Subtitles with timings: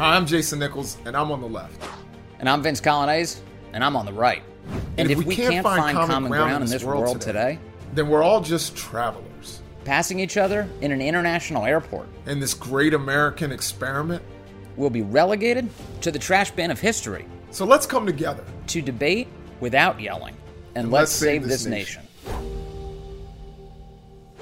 [0.00, 1.78] Hi, I'm Jason Nichols, and I'm on the left.
[2.38, 3.40] And I'm Vince Coglianese,
[3.74, 4.42] and I'm on the right.
[4.66, 7.20] And, And if, we we can't, can't find, common, common ground, ground in this world,
[7.20, 7.58] today,
[7.92, 12.94] Then we're all just travelers passing each other in an international airport, in this great
[12.94, 14.22] American experiment.
[14.78, 15.68] we'll be relegated
[16.00, 18.42] to the trash bin of history So let's come together.
[18.68, 19.28] to debate
[19.60, 20.34] without yelling.
[20.76, 22.04] And let's, save, this nation.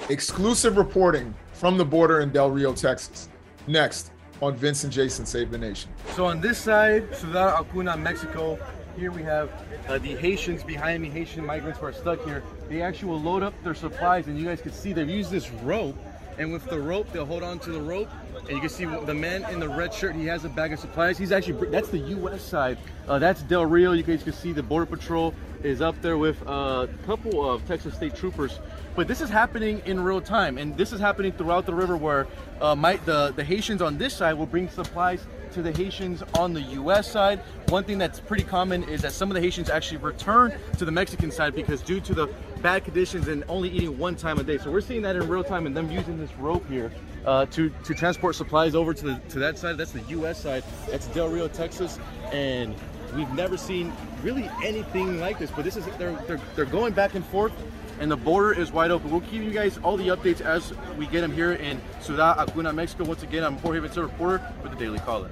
[0.07, 3.27] Exclusive reporting from the border in Del Rio, Texas.
[3.67, 5.91] Next on Vince and Jason Save the Nation.
[6.15, 8.59] So on this side, Ciudad Acuna, Mexico.
[8.97, 9.49] Here we have
[9.87, 12.43] uh, the Haitians behind me, Haitian migrants who are stuck here.
[12.67, 15.49] They actually will load up their supplies, and you guys can see they've used this
[15.63, 15.95] rope.
[16.39, 19.13] And with the rope, they'll hold on to the rope, and you can see the
[19.13, 20.15] man in the red shirt.
[20.15, 21.17] He has a bag of supplies.
[21.17, 22.41] He's actually that's the U.S.
[22.41, 22.77] side.
[23.09, 23.91] Uh, that's Del Rio.
[23.91, 27.93] You guys can see the border patrol is up there with a couple of Texas
[27.93, 28.59] state troopers.
[28.95, 32.25] But this is happening in real time, and this is happening throughout the river where
[32.61, 36.53] uh, my, the, the Haitians on this side will bring supplies to the Haitians on
[36.53, 37.11] the U.S.
[37.11, 37.39] side.
[37.67, 40.91] One thing that's pretty common is that some of the Haitians actually return to the
[40.91, 42.27] Mexican side because due to the
[42.61, 44.57] bad conditions and only eating one time a day.
[44.57, 46.91] So we're seeing that in real time and them using this rope here
[47.25, 49.77] uh, to, to transport supplies over to, the, to that side.
[49.77, 50.41] That's the U.S.
[50.41, 50.63] side.
[50.89, 51.99] That's Del Rio, Texas.
[52.31, 52.75] And
[53.15, 53.93] we've never seen
[54.23, 57.53] really anything like this, but this is, they're, they're, they're going back and forth
[57.99, 59.11] and the border is wide open.
[59.11, 62.71] We'll give you guys all the updates as we get them here in Ciudad Acuna,
[62.73, 63.03] Mexico.
[63.03, 65.29] Once again, I'm Jorge Ventura, reporter for the Daily Caller.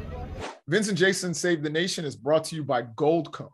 [0.68, 3.52] Vince and Jason Save the Nation is brought to you by Goldco.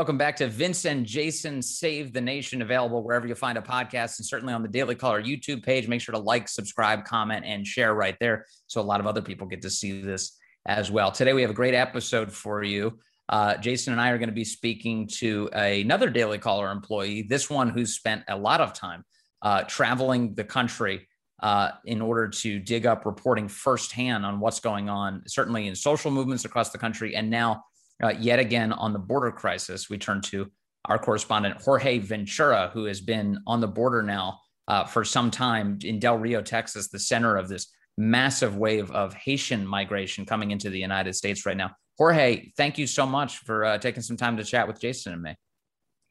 [0.00, 4.18] Welcome back to Vince and Jason Save the Nation, available wherever you find a podcast
[4.18, 5.88] and certainly on the Daily Caller YouTube page.
[5.88, 9.20] Make sure to like, subscribe, comment, and share right there so a lot of other
[9.20, 11.12] people get to see this as well.
[11.12, 12.98] Today, we have a great episode for you.
[13.28, 17.50] Uh, Jason and I are going to be speaking to another Daily Caller employee, this
[17.50, 19.04] one who's spent a lot of time
[19.42, 21.06] uh, traveling the country
[21.42, 26.10] uh, in order to dig up reporting firsthand on what's going on, certainly in social
[26.10, 27.64] movements across the country, and now
[28.02, 29.90] uh, yet again on the border crisis.
[29.90, 30.50] We turn to
[30.86, 35.78] our correspondent Jorge Ventura, who has been on the border now uh, for some time
[35.84, 40.70] in Del Rio, Texas, the center of this massive wave of Haitian migration coming into
[40.70, 41.70] the United States right now.
[41.98, 45.22] Jorge, thank you so much for uh, taking some time to chat with Jason and
[45.22, 45.36] me.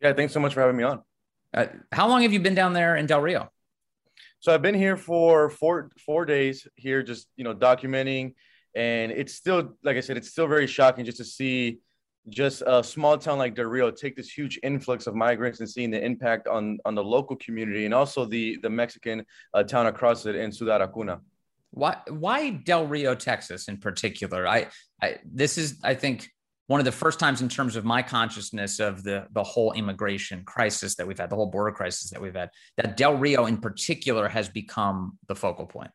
[0.01, 1.01] Yeah, thanks so much for having me on.
[1.53, 3.49] Uh, how long have you been down there in Del Rio?
[4.39, 8.35] So I've been here for four four days here, just you know, documenting,
[8.75, 11.79] and it's still, like I said, it's still very shocking just to see
[12.27, 15.89] just a small town like Del Rio take this huge influx of migrants and seeing
[15.89, 20.25] the impact on on the local community and also the the Mexican uh, town across
[20.25, 21.21] it in Ciudad Acuna.
[21.71, 24.47] Why why Del Rio, Texas in particular?
[24.47, 24.67] I,
[25.01, 26.29] I this is I think
[26.67, 30.43] one of the first times in terms of my consciousness of the the whole immigration
[30.45, 33.57] crisis that we've had, the whole border crisis that we've had, that Del Rio in
[33.57, 35.91] particular has become the focal point.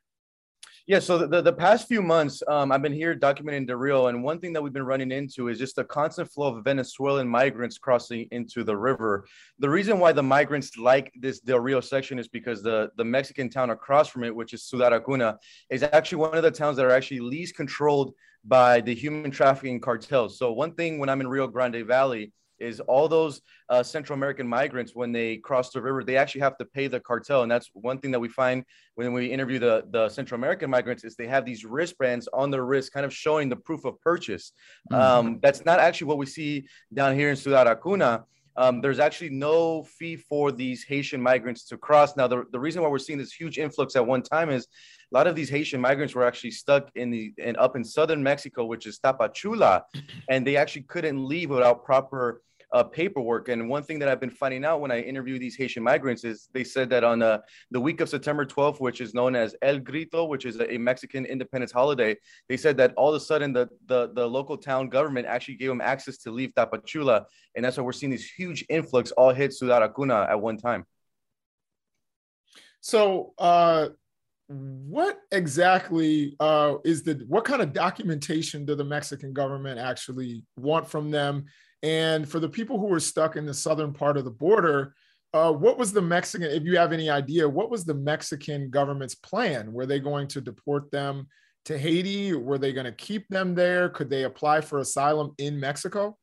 [0.86, 4.22] Yeah, so the, the past few months, um, I've been here documenting Del Rio, and
[4.22, 7.78] one thing that we've been running into is just a constant flow of Venezuelan migrants
[7.78, 9.26] crossing into the river.
[9.60, 13.48] The reason why the migrants like this Del Rio section is because the, the Mexican
[13.48, 15.38] town across from it, which is Ciudad Acuna,
[15.70, 18.12] is actually one of the towns that are actually least controlled
[18.44, 20.38] by the human trafficking cartels.
[20.38, 22.30] So one thing when I'm in Rio Grande Valley,
[22.64, 26.56] is all those uh, Central American migrants when they cross the river, they actually have
[26.58, 28.64] to pay the cartel, and that's one thing that we find
[28.94, 32.64] when we interview the the Central American migrants is they have these wristbands on their
[32.64, 34.52] wrist, kind of showing the proof of purchase.
[34.90, 35.02] Mm-hmm.
[35.02, 38.24] Um, that's not actually what we see down here in Ciudad Acuna.
[38.56, 42.16] Um, there's actually no fee for these Haitian migrants to cross.
[42.16, 44.68] Now, the, the reason why we're seeing this huge influx at one time is
[45.12, 48.22] a lot of these Haitian migrants were actually stuck in the and up in southern
[48.22, 49.82] Mexico, which is Tapachula,
[50.28, 52.42] and they actually couldn't leave without proper
[52.74, 53.48] uh, paperwork.
[53.48, 56.48] And one thing that I've been finding out when I interview these Haitian migrants is
[56.52, 57.38] they said that on uh,
[57.70, 61.24] the week of September 12th, which is known as El Grito, which is a, Mexican
[61.24, 62.16] independence holiday,
[62.48, 65.68] they said that all of a sudden the, the, the local town government actually gave
[65.68, 67.24] them access to leave Tapachula.
[67.54, 70.84] And that's why we're seeing this huge influx all hit Ciudad Acuna at one time.
[72.80, 73.90] So, uh,
[74.48, 80.86] what exactly uh, is the what kind of documentation do the Mexican government actually want
[80.86, 81.46] from them?
[81.84, 84.94] And for the people who were stuck in the southern part of the border,
[85.34, 89.14] uh, what was the Mexican, if you have any idea, what was the Mexican government's
[89.14, 89.70] plan?
[89.70, 91.28] Were they going to deport them
[91.66, 92.32] to Haiti?
[92.32, 93.90] Were they going to keep them there?
[93.90, 96.16] Could they apply for asylum in Mexico?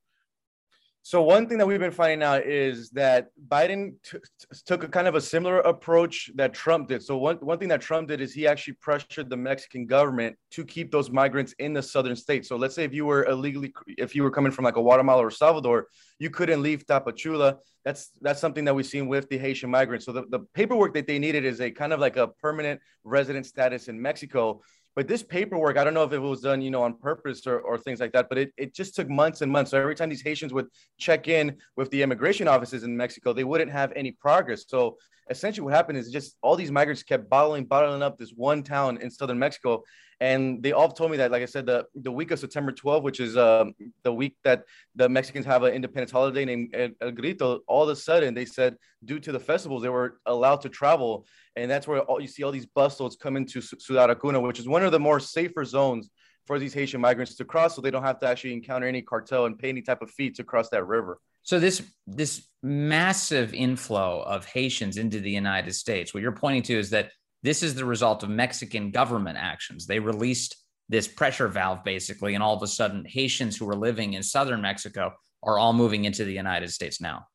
[1.03, 4.87] So one thing that we've been finding out is that Biden t- t- took a
[4.87, 7.01] kind of a similar approach that Trump did.
[7.01, 10.63] So one, one thing that Trump did is he actually pressured the Mexican government to
[10.63, 12.47] keep those migrants in the southern states.
[12.47, 15.25] So let's say if you were illegally, if you were coming from like a Guatemala
[15.25, 15.87] or Salvador,
[16.19, 17.57] you couldn't leave Tapachula.
[17.83, 20.05] That's that's something that we've seen with the Haitian migrants.
[20.05, 23.47] So the, the paperwork that they needed is a kind of like a permanent resident
[23.47, 24.61] status in Mexico
[24.95, 27.59] But this paperwork, I don't know if it was done, you know, on purpose or,
[27.59, 29.71] or things like that, but it, it just took months and months.
[29.71, 30.67] So every time these Haitians would
[30.97, 34.65] check in with the immigration offices in Mexico, they wouldn't have any progress.
[34.67, 34.97] So
[35.29, 38.97] essentially what happened is just all these migrants kept bottling, bottling up this one town
[39.01, 39.83] in southern Mexico.
[40.19, 43.01] And they all told me that, like I said, the, the week of September 12,
[43.01, 43.73] which is um,
[44.03, 44.65] the week that
[44.95, 48.45] the Mexicans have an independence holiday named El, El Grito, all of a sudden they
[48.45, 51.25] said, due to the festivals, they were allowed to travel.
[51.55, 54.67] And that's where all, you see all these busloads come into Ciudad Acuna, which is
[54.67, 56.09] one of the more safer zones
[56.47, 59.45] for these Haitian migrants to cross, so they don't have to actually encounter any cartel
[59.45, 61.19] and pay any type of fee to cross that river.
[61.43, 66.77] So this this massive inflow of Haitians into the United States, what you're pointing to
[66.77, 67.11] is that
[67.43, 69.87] this is the result of Mexican government actions.
[69.87, 70.57] They released
[70.89, 74.61] this pressure valve basically, and all of a sudden, Haitians who were living in southern
[74.61, 75.13] Mexico
[75.43, 77.25] are all moving into the United States now.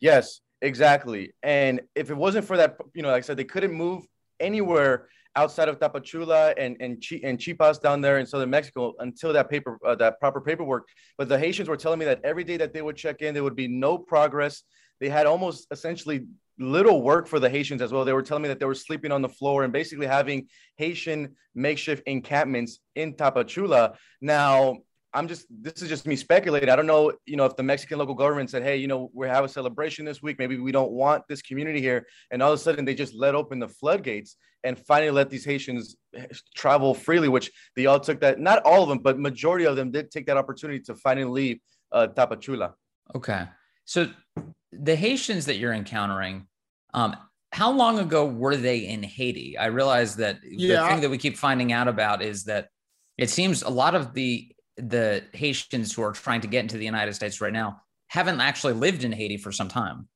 [0.00, 1.32] Yes, exactly.
[1.42, 4.04] And if it wasn't for that, you know, like I said, they couldn't move
[4.38, 9.32] anywhere outside of Tapachula and and, Ch- and Chiapas down there in southern Mexico until
[9.32, 10.88] that paper uh, that proper paperwork.
[11.18, 13.44] But the Haitians were telling me that every day that they would check in, there
[13.44, 14.62] would be no progress.
[15.00, 16.26] They had almost essentially
[16.58, 18.04] little work for the Haitians as well.
[18.04, 21.36] They were telling me that they were sleeping on the floor and basically having Haitian
[21.54, 23.96] makeshift encampments in Tapachula.
[24.20, 24.78] Now,
[25.12, 26.68] I'm just this is just me speculating.
[26.68, 29.26] I don't know, you know, if the Mexican local government said, "Hey, you know, we
[29.26, 30.38] have a celebration this week.
[30.38, 33.34] Maybe we don't want this community here," and all of a sudden they just let
[33.34, 35.96] open the floodgates and finally let these Haitians
[36.54, 37.28] travel freely.
[37.28, 38.38] Which they all took that.
[38.38, 41.60] Not all of them, but majority of them did take that opportunity to finally leave
[41.90, 42.74] uh, Tapachula.
[43.16, 43.46] Okay,
[43.84, 44.08] so
[44.70, 46.46] the Haitians that you're encountering,
[46.94, 47.16] um,
[47.52, 49.58] how long ago were they in Haiti?
[49.58, 50.82] I realize that yeah.
[50.82, 52.68] the thing that we keep finding out about is that
[53.18, 54.52] it seems a lot of the
[54.88, 58.72] the Haitians who are trying to get into the United States right now haven't actually
[58.72, 60.08] lived in Haiti for some time.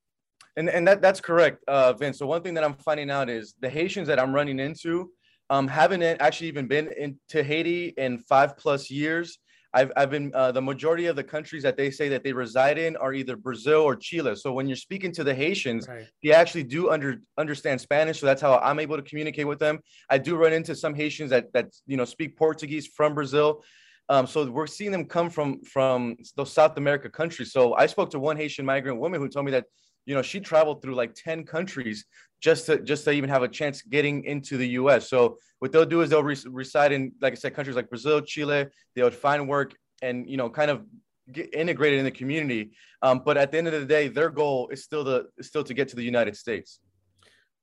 [0.57, 2.19] And, and that, that's correct, uh, Vince.
[2.19, 5.11] So one thing that I'm finding out is the Haitians that I'm running into
[5.51, 9.39] um, haven't actually even been into Haiti in five plus years.
[9.75, 12.79] I've, I've been uh, the majority of the countries that they say that they reside
[12.79, 14.37] in are either Brazil or Chile.
[14.37, 16.07] So when you're speaking to the Haitians, right.
[16.23, 18.21] they actually do under understand Spanish.
[18.21, 19.81] So that's how I'm able to communicate with them.
[20.09, 23.65] I do run into some Haitians that that you know speak Portuguese from Brazil.
[24.09, 27.53] Um, so we're seeing them come from from those South America countries.
[27.53, 29.65] So I spoke to one Haitian migrant woman who told me that
[30.05, 32.05] you know she traveled through like 10 countries
[32.41, 35.09] just to just to even have a chance getting into the US.
[35.09, 38.21] So what they'll do is they'll re- reside in like I said countries like Brazil,
[38.21, 38.67] Chile.
[38.95, 40.85] They would find work and you know kind of
[41.33, 42.73] get integrated in the community.
[43.01, 45.65] Um, but at the end of the day, their goal is still the is still
[45.65, 46.81] to get to the United States.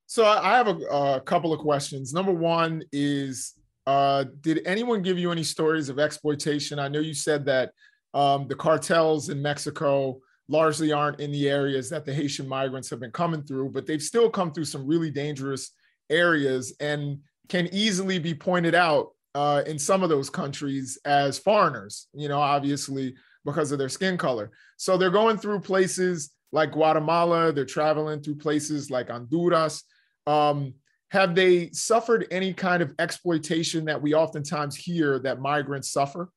[0.07, 0.75] So I have a,
[1.17, 2.11] a couple of questions.
[2.11, 3.53] Number one is
[3.87, 6.79] uh, did anyone give you any stories of exploitation?
[6.79, 7.71] I know you said that
[8.13, 12.99] um, the cartels in Mexico largely aren't in the areas that the Haitian migrants have
[12.99, 15.71] been coming through, but they've still come through some really dangerous
[16.09, 22.07] areas and can easily be pointed out uh, in some of those countries as foreigners,
[22.13, 24.51] you know, obviously because of their skin color.
[24.77, 29.83] So they're going through places like Guatemala, they're traveling through places like Honduras.
[30.27, 30.73] Um,
[31.11, 36.29] have they suffered any kind of exploitation that we oftentimes hear that migrants suffer?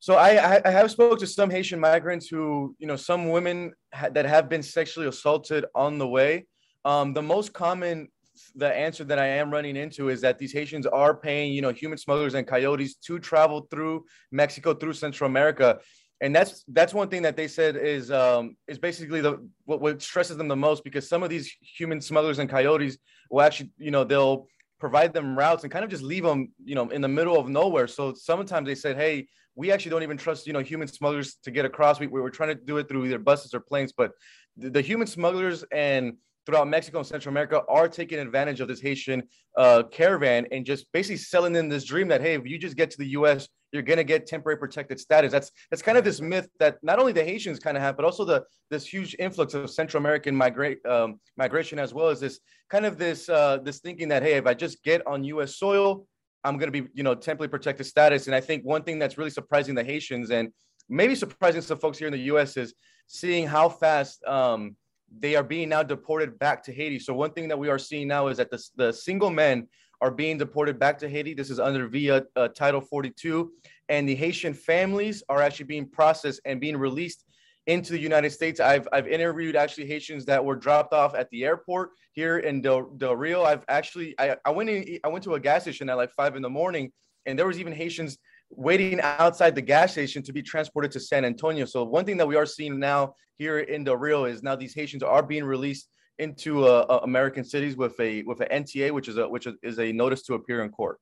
[0.00, 4.10] So I, I have spoke to some Haitian migrants who, you know, some women ha-
[4.10, 6.46] that have been sexually assaulted on the way.
[6.84, 8.08] Um, the most common,
[8.54, 11.72] the answer that I am running into is that these Haitians are paying, you know,
[11.72, 15.80] human smugglers and coyotes to travel through Mexico, through Central America
[16.20, 20.00] and that's that's one thing that they said is um, is basically the what, what
[20.00, 22.96] stresses them the most because some of these human smugglers and coyotes
[23.30, 24.46] will actually you know they'll
[24.80, 27.48] provide them routes and kind of just leave them you know in the middle of
[27.48, 27.86] nowhere.
[27.86, 31.50] So sometimes they said hey we actually don't even trust you know human smugglers to
[31.50, 32.00] get across.
[32.00, 34.12] We, we were trying to do it through either buses or planes but
[34.56, 36.14] the, the human smugglers and
[36.46, 39.22] throughout Mexico and Central America are taking advantage of this Haitian
[39.56, 42.90] uh, caravan and just basically selling them this dream that hey, if you just get
[42.90, 45.32] to the U.S., you're gonna get temporary protected status.
[45.32, 48.04] That's that's kind of this myth that not only the Haitians kind of have, but
[48.04, 52.38] also the this huge influx of Central American migrate um, migration as well as this
[52.70, 55.56] kind of this uh, this thinking that hey, if I just get on U.S.
[55.56, 56.06] soil,
[56.44, 58.26] I'm gonna be you know temporary protected status.
[58.26, 60.50] And I think one thing that's really surprising the Haitians and
[60.88, 62.56] maybe surprising some folks here in the U.S.
[62.56, 62.74] is
[63.08, 64.22] seeing how fast.
[64.24, 64.76] Um,
[65.18, 66.98] they are being now deported back to Haiti.
[66.98, 69.68] So one thing that we are seeing now is that the, the single men
[70.00, 71.34] are being deported back to Haiti.
[71.34, 73.52] This is under via uh, Title 42,
[73.88, 77.24] and the Haitian families are actually being processed and being released
[77.66, 78.60] into the United States.
[78.60, 82.90] I've I've interviewed actually Haitians that were dropped off at the airport here in Del,
[82.96, 83.42] Del Rio.
[83.42, 86.36] I've actually I, I went in I went to a gas station at like five
[86.36, 86.92] in the morning,
[87.24, 88.18] and there was even Haitians
[88.56, 91.64] waiting outside the gas station to be transported to San Antonio.
[91.64, 94.74] So one thing that we are seeing now here in Del Rio is now these
[94.74, 99.08] Haitians are being released into uh, uh American cities with a with an NTA, which
[99.08, 100.98] is a which is a notice to appear in court.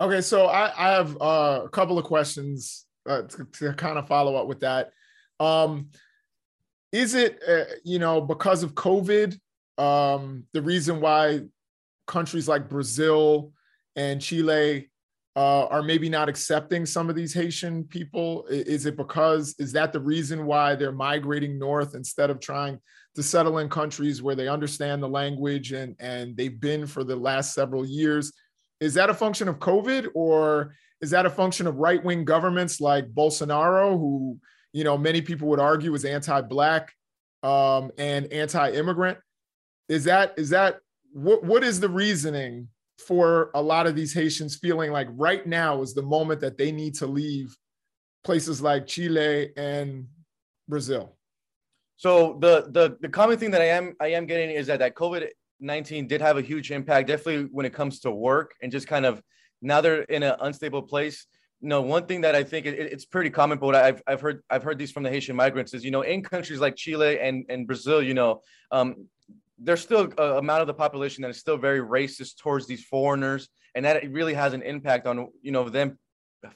[0.00, 4.06] Okay, so I, I have uh, a couple of questions uh, to, to, kind of
[4.06, 4.92] follow up with that.
[5.40, 5.90] Um,
[6.92, 9.36] is it, uh, you know, because of COVID,
[9.76, 11.40] um, the reason why
[12.06, 13.52] countries like Brazil
[13.96, 14.88] and Chile
[15.38, 18.44] uh, are maybe not accepting some of these Haitian people?
[18.50, 22.80] Is it because, is that the reason why they're migrating north instead of trying
[23.14, 27.14] to settle in countries where they understand the language and, and they've been for the
[27.14, 28.32] last several years?
[28.80, 32.80] Is that a function of COVID or is that a function of right wing governments
[32.80, 34.40] like Bolsonaro, who,
[34.72, 36.92] you know, many people would argue is anti black
[37.44, 39.18] um, and anti immigrant?
[39.88, 40.80] Is that, is that,
[41.12, 42.66] what, what is the reasoning
[42.98, 46.72] for a lot of these Haitians feeling like right now is the moment that they
[46.72, 47.56] need to leave
[48.24, 50.06] places like Chile and
[50.68, 51.16] Brazil?
[51.96, 54.94] So the the the common thing that I am I am getting is that that
[54.94, 55.28] COVID
[55.60, 59.04] 19 did have a huge impact, definitely when it comes to work and just kind
[59.04, 59.22] of
[59.60, 61.26] now they're in an unstable place.
[61.60, 64.42] You know, one thing that I think it, it's pretty common, but I've, I've heard
[64.48, 67.44] I've heard these from the Haitian migrants is you know in countries like Chile and
[67.48, 69.08] and Brazil, you know, um,
[69.58, 73.48] there's still a amount of the population that is still very racist towards these foreigners,
[73.74, 75.98] and that really has an impact on you know them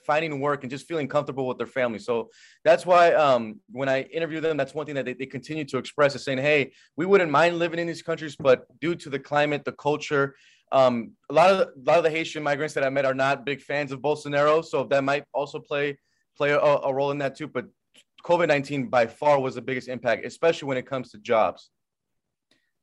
[0.06, 1.98] finding work and just feeling comfortable with their family.
[1.98, 2.30] So
[2.64, 5.78] that's why um, when I interview them, that's one thing that they, they continue to
[5.78, 9.18] express is saying, hey, we wouldn't mind living in these countries, but due to the
[9.18, 10.36] climate, the culture,
[10.70, 13.14] um, a lot of the, a lot of the Haitian migrants that I met are
[13.14, 15.98] not big fans of Bolsonaro, so that might also play
[16.36, 17.48] play a, a role in that too.
[17.48, 17.66] But
[18.24, 21.70] COVID nineteen by far was the biggest impact, especially when it comes to jobs.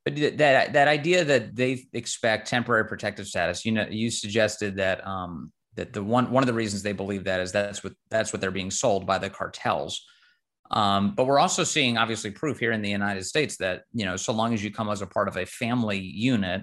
[0.05, 5.05] But that that idea that they expect temporary protective status, you know, you suggested that
[5.05, 8.31] um, that the one one of the reasons they believe that is that's what that's
[8.31, 10.05] what they're being sold by the cartels.
[10.71, 14.15] Um, but we're also seeing obviously proof here in the United States that you know
[14.15, 16.61] so long as you come as a part of a family unit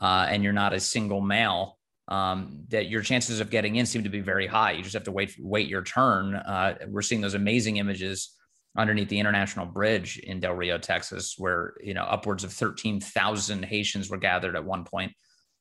[0.00, 1.78] uh, and you're not a single male,
[2.08, 4.72] um, that your chances of getting in seem to be very high.
[4.72, 6.34] You just have to wait wait your turn.
[6.34, 8.34] Uh, we're seeing those amazing images
[8.76, 13.64] underneath the International Bridge in Del Rio, Texas, where you know upwards of thirteen thousand
[13.64, 15.12] Haitians were gathered at one point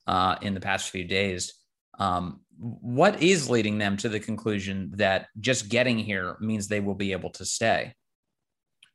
[0.08, 1.54] uh, in the past few days.
[1.98, 6.96] Um, what is leading them to the conclusion that just getting here means they will
[6.96, 7.94] be able to stay?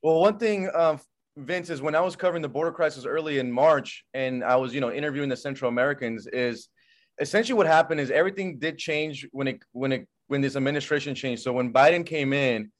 [0.03, 0.97] Well, one thing, uh,
[1.37, 4.75] Vince, is when I was covering the border crisis early in March, and I was,
[4.75, 6.69] you know, interviewing the Central Americans, is
[7.21, 11.43] essentially what happened is everything did change when it when it when this administration changed.
[11.43, 12.71] So when Biden came in,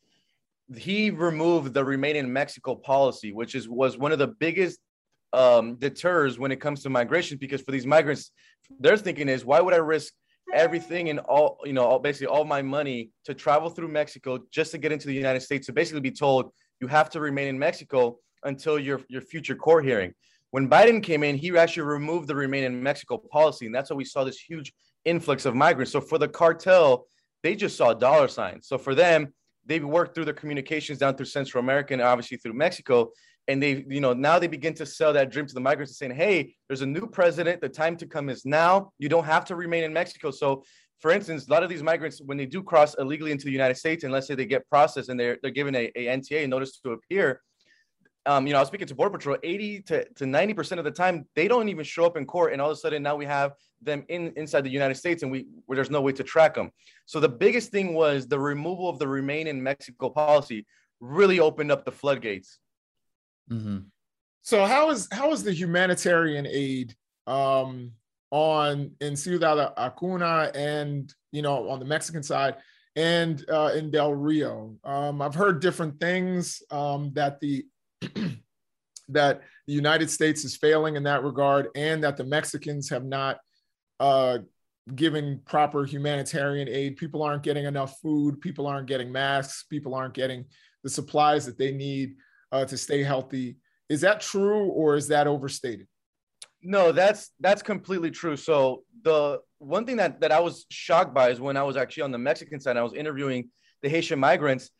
[0.77, 4.79] he removed the remain in Mexico policy, which is was one of the biggest
[5.33, 8.33] um, deters when it comes to migration because for these migrants,
[8.79, 10.13] their thinking is why would I risk
[10.53, 14.73] everything and all you know all, basically all my money to travel through Mexico just
[14.73, 17.59] to get into the United States to basically be told you have to remain in
[17.59, 20.13] Mexico until your your future court hearing.
[20.53, 23.97] When Biden came in, he actually removed the remain in Mexico policy, and that's why
[23.97, 24.73] we saw this huge
[25.05, 25.93] influx of migrants.
[25.93, 27.07] So for the cartel,
[27.43, 28.67] they just saw dollar signs.
[28.67, 29.33] So for them,
[29.71, 33.11] they've worked through their communications down through Central America and obviously through Mexico.
[33.47, 35.97] And they you know now they begin to sell that dream to the migrants and
[35.97, 37.61] saying hey there's a new president.
[37.61, 38.93] The time to come is now.
[38.99, 40.31] You don't have to remain in mexico.
[40.31, 40.65] So
[41.01, 43.77] for instance a lot of these migrants when they do cross illegally into the united
[43.77, 46.79] states and let's say they get processed and they're, they're given a, a nta notice
[46.81, 47.41] to appear
[48.27, 50.91] um, you know, I was speaking to Border Patrol, 80 to, to 90% of the
[50.91, 52.53] time, they don't even show up in court.
[52.53, 55.33] And all of a sudden now we have them in inside the United States and
[55.33, 56.71] we where there's no way to track them.
[57.07, 60.67] So the biggest thing was the removal of the remain in Mexico policy
[61.01, 62.59] really opened up the floodgates.
[63.51, 63.79] Mm-hmm.
[64.43, 66.95] So how is how is the humanitarian aid
[67.27, 67.93] um,
[68.31, 72.57] on in Ciudad Acuna and you know on the Mexican side
[72.97, 74.77] and uh, in Del Rio?
[74.85, 77.65] Um, I've heard different things um, that the
[79.09, 83.39] that the United States is failing in that regard, and that the Mexicans have not
[83.99, 84.39] uh,
[84.95, 86.97] given proper humanitarian aid.
[86.97, 88.41] People aren't getting enough food.
[88.41, 89.65] People aren't getting masks.
[89.65, 90.45] People aren't getting
[90.83, 92.15] the supplies that they need
[92.53, 93.57] uh, to stay healthy.
[93.89, 95.87] Is that true or is that overstated?
[96.63, 98.37] No, that's that's completely true.
[98.37, 102.05] So the one thing that that I was shocked by is when I was actually
[102.05, 103.51] on the Mexican side, I was interviewing
[103.83, 104.71] the Haitian migrants.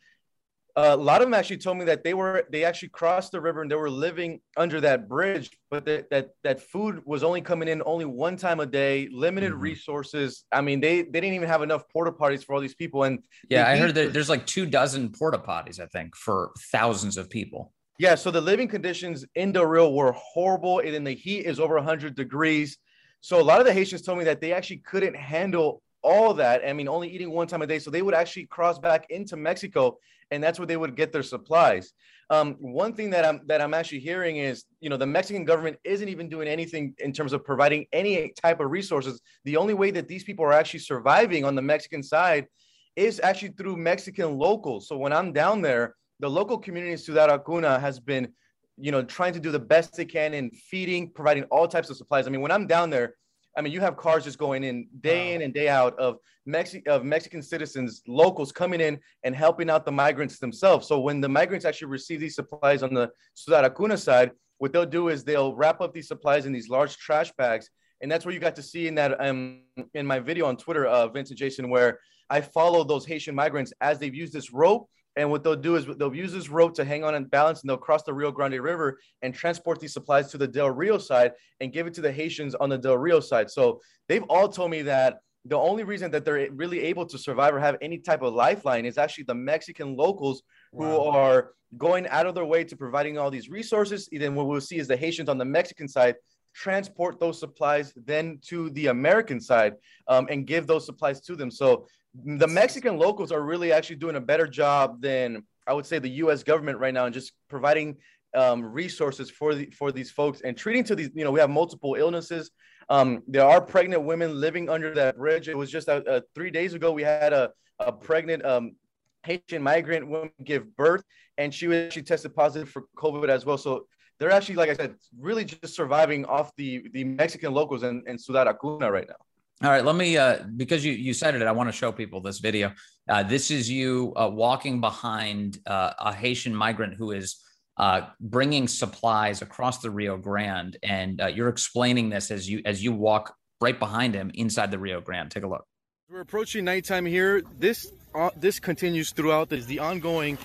[0.75, 3.61] A lot of them actually told me that they were they actually crossed the river
[3.61, 7.67] and they were living under that bridge, but that that that food was only coming
[7.67, 9.61] in only one time a day, limited mm-hmm.
[9.61, 10.45] resources.
[10.51, 13.03] I mean, they they didn't even have enough porta potties for all these people.
[13.03, 17.17] And yeah, I heard that there's like two dozen porta potties, I think, for thousands
[17.17, 17.73] of people.
[17.99, 21.59] Yeah, so the living conditions in Del Rio were horrible, and then the heat is
[21.59, 22.77] over 100 degrees.
[23.19, 26.61] So a lot of the Haitians told me that they actually couldn't handle all that.
[26.67, 27.79] I mean, only eating one time a day.
[27.79, 29.99] So they would actually cross back into Mexico,
[30.31, 31.93] and that's where they would get their supplies.
[32.29, 35.77] Um, one thing that I'm that I'm actually hearing is, you know, the Mexican government
[35.83, 39.21] isn't even doing anything in terms of providing any type of resources.
[39.43, 42.47] The only way that these people are actually surviving on the Mexican side
[42.95, 44.87] is actually through Mexican locals.
[44.87, 48.29] So when I'm down there, the local community in Ciudad Acuna has been,
[48.77, 51.97] you know, trying to do the best they can in feeding, providing all types of
[51.97, 52.27] supplies.
[52.27, 53.15] I mean, when I'm down there,
[53.57, 55.35] I mean, you have cars just going in day wow.
[55.35, 56.17] in and day out of
[56.47, 60.87] Mexi- of Mexican citizens, locals coming in and helping out the migrants themselves.
[60.87, 64.85] So when the migrants actually receive these supplies on the Ciudad Acuna side, what they'll
[64.85, 67.69] do is they'll wrap up these supplies in these large trash bags,
[68.01, 70.85] and that's where you got to see in that um in my video on Twitter,
[70.85, 74.89] uh, Vince and Jason, where I follow those Haitian migrants as they've used this rope
[75.15, 77.69] and what they'll do is they'll use this rope to hang on and balance, and
[77.69, 81.33] they'll cross the Rio Grande River and transport these supplies to the Del Rio side
[81.59, 83.49] and give it to the Haitians on the Del Rio side.
[83.49, 87.53] So they've all told me that the only reason that they're really able to survive
[87.53, 90.85] or have any type of lifeline is actually the Mexican locals wow.
[90.85, 94.07] who are going out of their way to providing all these resources.
[94.11, 96.15] then what we'll see is the Haitians on the Mexican side
[96.53, 99.73] transport those supplies then to the American side
[100.07, 101.49] um, and give those supplies to them.
[101.49, 105.99] So the Mexican locals are really actually doing a better job than I would say
[105.99, 106.43] the U.S.
[106.43, 107.97] government right now, and just providing
[108.35, 111.09] um, resources for the for these folks and treating to these.
[111.13, 112.51] You know, we have multiple illnesses.
[112.89, 115.47] Um, there are pregnant women living under that bridge.
[115.47, 118.75] It was just uh, uh, three days ago we had a a pregnant um,
[119.23, 121.03] Haitian migrant woman give birth,
[121.37, 123.57] and she was she tested positive for COVID as well.
[123.57, 123.85] So
[124.19, 128.19] they're actually, like I said, really just surviving off the the Mexican locals and, and
[128.19, 129.15] Ciudad Acuna right now.
[129.63, 131.43] All right, let me uh, because you you said it.
[131.43, 132.73] I want to show people this video.
[133.07, 137.39] Uh, this is you uh, walking behind uh, a Haitian migrant who is
[137.77, 142.83] uh, bringing supplies across the Rio Grande, and uh, you're explaining this as you as
[142.83, 145.29] you walk right behind him inside the Rio Grande.
[145.29, 145.63] Take a look.
[146.09, 147.43] We're approaching nighttime here.
[147.59, 147.93] This
[148.35, 150.39] this continues throughout the, the ongoing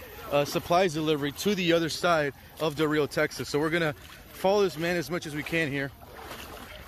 [0.45, 3.49] supplies delivery to the other side of Del Rio, Texas.
[3.49, 3.95] So we're gonna
[4.35, 5.91] follow this man as much as we can here.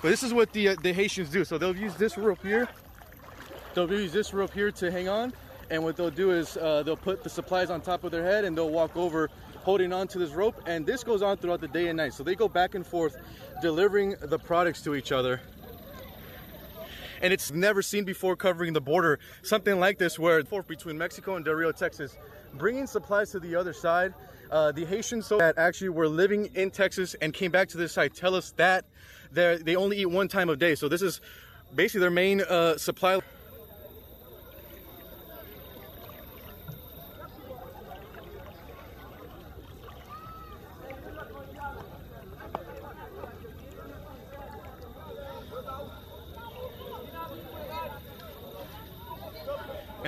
[0.01, 1.43] But this is what the, uh, the Haitians do.
[1.43, 2.67] So they'll use this rope here.
[3.73, 5.33] They'll use this rope here to hang on.
[5.69, 8.45] And what they'll do is uh, they'll put the supplies on top of their head
[8.45, 10.61] and they'll walk over holding on to this rope.
[10.65, 12.13] And this goes on throughout the day and night.
[12.13, 13.17] So they go back and forth
[13.61, 15.41] delivering the products to each other.
[17.21, 19.19] And it's never seen before covering the border.
[19.43, 22.17] Something like this where forth between Mexico and Del Rio, Texas,
[22.53, 24.13] bringing supplies to the other side.
[24.49, 28.15] Uh, the Haitians that actually were living in Texas and came back to this site
[28.15, 28.85] tell us that
[29.31, 30.75] they they only eat one time of day.
[30.75, 31.21] So this is
[31.75, 33.19] basically their main uh, supply.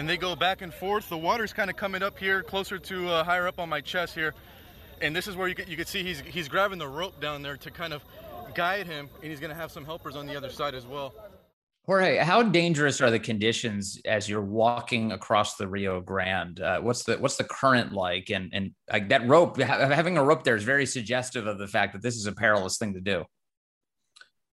[0.02, 1.10] and they go back and forth.
[1.10, 4.16] The water's kind of coming up here, closer to uh, higher up on my chest
[4.16, 4.34] here,
[5.00, 7.44] and this is where you can, you can see he's he's grabbing the rope down
[7.44, 8.04] there to kind of
[8.54, 11.14] guide him, and he's going to have some helpers on the other side as well.
[11.86, 16.60] Jorge, how dangerous are the conditions as you're walking across the Rio Grande?
[16.60, 18.30] Uh, what's the what's the current like?
[18.30, 21.94] And and like that rope, having a rope there is very suggestive of the fact
[21.94, 23.26] that this is a perilous thing to do.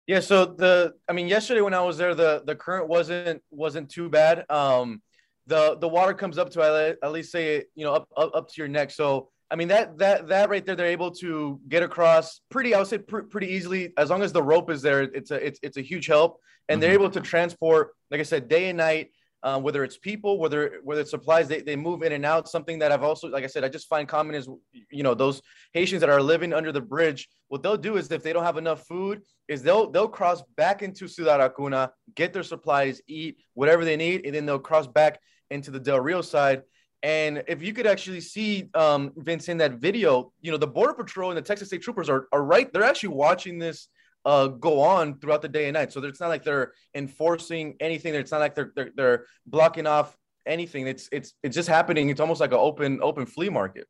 [0.06, 0.20] Yeah.
[0.20, 4.08] So the, I mean, yesterday when I was there, the the current wasn't wasn't too
[4.08, 4.46] bad.
[4.50, 5.02] Um,
[5.46, 8.54] the the water comes up to at least say you know up up, up to
[8.56, 8.90] your neck.
[8.90, 12.74] So I mean that that that right there, they're able to get across pretty.
[12.74, 15.02] I would say pr- pretty easily as long as the rope is there.
[15.02, 16.80] It's a it's it's a huge help, and mm-hmm.
[16.82, 19.10] they're able to transport, like I said, day and night.
[19.44, 22.48] Um, whether it's people, whether whether it's supplies, they, they move in and out.
[22.48, 24.48] Something that I've also, like I said, I just find common is,
[24.90, 25.40] you know, those
[25.72, 27.28] Haitians that are living under the bridge.
[27.46, 30.82] What they'll do is if they don't have enough food, is they'll they'll cross back
[30.82, 35.20] into Ciudad Acuna, get their supplies, eat whatever they need, and then they'll cross back
[35.50, 36.62] into the Del Rio side
[37.02, 40.94] and if you could actually see um, Vince in that video, you know, the Border
[40.94, 42.72] Patrol and the Texas State Troopers are, are right.
[42.72, 43.88] They're actually watching this
[44.24, 45.92] uh, go on throughout the day and night.
[45.92, 48.14] So it's not like they're enforcing anything.
[48.14, 50.88] It's not like they're, they're, they're blocking off anything.
[50.88, 52.08] It's, it's, it's just happening.
[52.08, 53.86] It's almost like an open, open flea market.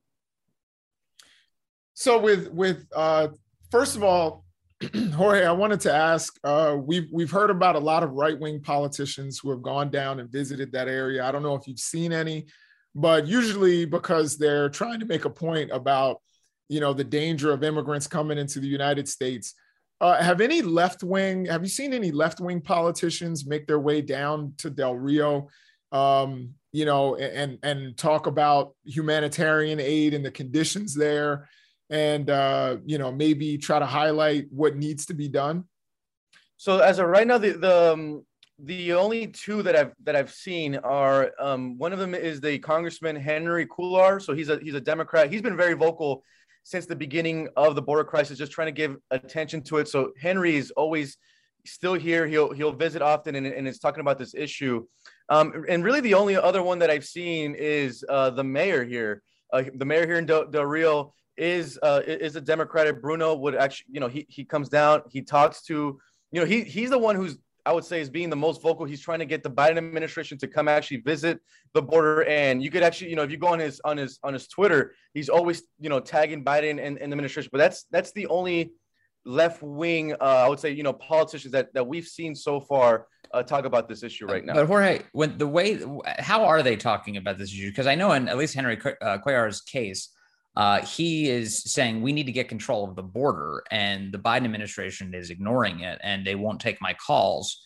[1.95, 3.29] So with, with, uh,
[3.71, 4.45] first of all,
[5.15, 6.39] Jorge, I wanted to ask.
[6.45, 10.21] Uh, we've we've heard about a lot of right wing politicians who have gone down
[10.21, 11.25] and visited that area.
[11.25, 12.47] I don't know if you've seen any
[12.95, 16.21] but usually because they're trying to make a point about
[16.69, 19.55] you know the danger of immigrants coming into the united states.
[20.01, 24.01] Uh, have any left wing have you seen any left wing politicians make their way
[24.01, 25.49] down to del rio
[25.93, 31.49] um, you know and and talk about humanitarian aid and the conditions there?
[31.91, 35.65] And uh, you know maybe try to highlight what needs to be done?
[36.59, 38.27] So as of right now the the um,
[38.59, 42.59] the only two that I've that I've seen are um, one of them is the
[42.59, 44.21] Congressman Henry Cuellar.
[44.21, 45.31] So he's a he's a Democrat.
[45.31, 46.25] He's been very vocal
[46.65, 49.89] since the beginning of the border crisis, just trying to give attention to it.
[49.89, 51.17] So Henry is always
[51.67, 52.27] still here.
[52.27, 54.85] He'll he'll visit often and, and is talking about this issue.
[55.29, 59.23] Um, and really, the only other one that I've seen is uh, the mayor here.
[59.53, 63.01] Uh, the mayor here in Del, Del Rio is uh, is a Democrat.
[63.01, 65.99] Bruno would actually, you know, he he comes down, he talks to,
[66.33, 68.87] you know, he he's the one who's I would say is being the most vocal.
[68.87, 71.39] He's trying to get the Biden administration to come actually visit
[71.75, 72.25] the border.
[72.25, 74.49] And you could actually, you know, if you go on his on his on his
[74.49, 77.51] Twitter, he's always, you know, tagging Biden and, and the administration.
[77.53, 78.73] But that's that's the only
[79.27, 83.07] left wing, uh, I would say, you know, politicians that that we've seen so far
[83.35, 84.55] uh, talk about this issue right now.
[84.55, 85.79] But Jorge, when the way,
[86.19, 87.69] how are they talking about this issue?
[87.69, 90.09] Because I know in at least Henry uh, Cuellar's case,
[90.57, 94.45] uh, he is saying we need to get control of the border, and the Biden
[94.45, 97.63] administration is ignoring it, and they won't take my calls.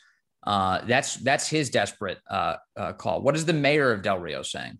[0.47, 3.23] Uh, that's that's his desperate uh, uh, call.
[3.23, 4.79] What is the mayor of Del Rio saying?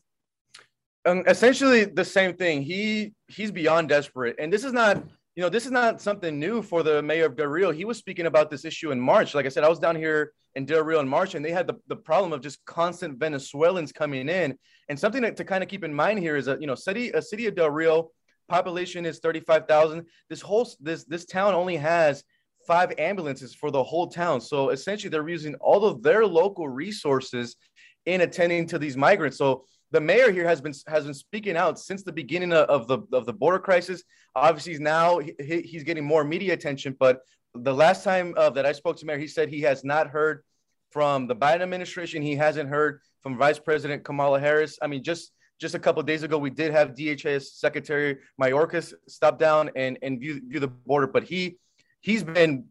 [1.05, 2.63] Um, essentially the same thing.
[2.63, 5.03] He he's beyond desperate, and this is not
[5.35, 7.71] you know this is not something new for the mayor of Del Rio.
[7.71, 9.35] He was speaking about this issue in March.
[9.35, 11.67] Like I said, I was down here in Del Rio in March, and they had
[11.67, 14.59] the, the problem of just constant Venezuelans coming in
[14.93, 17.11] and something to, to kind of keep in mind here is that you know city
[17.13, 18.11] a city of Del Rio
[18.47, 20.05] population is 35,000.
[20.29, 22.25] This whole this this town only has
[22.67, 24.39] five ambulances for the whole town.
[24.39, 27.57] So essentially they're using all of their local resources
[28.05, 29.39] in attending to these migrants.
[29.39, 32.99] So the mayor here has been has been speaking out since the beginning of the
[33.15, 34.05] of the border crisis.
[34.37, 36.95] Obviously, now he, he's getting more media attention.
[37.01, 37.21] But
[37.55, 40.45] the last time uh, that I spoke to mayor, he said he has not heard
[40.93, 42.23] from the Biden administration.
[42.23, 44.79] He hasn't heard from Vice President Kamala Harris.
[44.83, 49.39] I mean, just just a couple days ago, we did have DHS Secretary Mayorkas stop
[49.39, 51.57] down and, and view, view the border, but he
[52.01, 52.65] he's been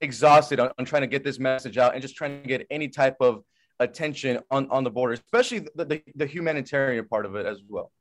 [0.00, 2.88] exhausted on, on, trying to get this message out and just trying to get any
[2.88, 3.44] type of
[3.78, 7.92] attention on, on the border, especially the, the, the humanitarian part of it as well.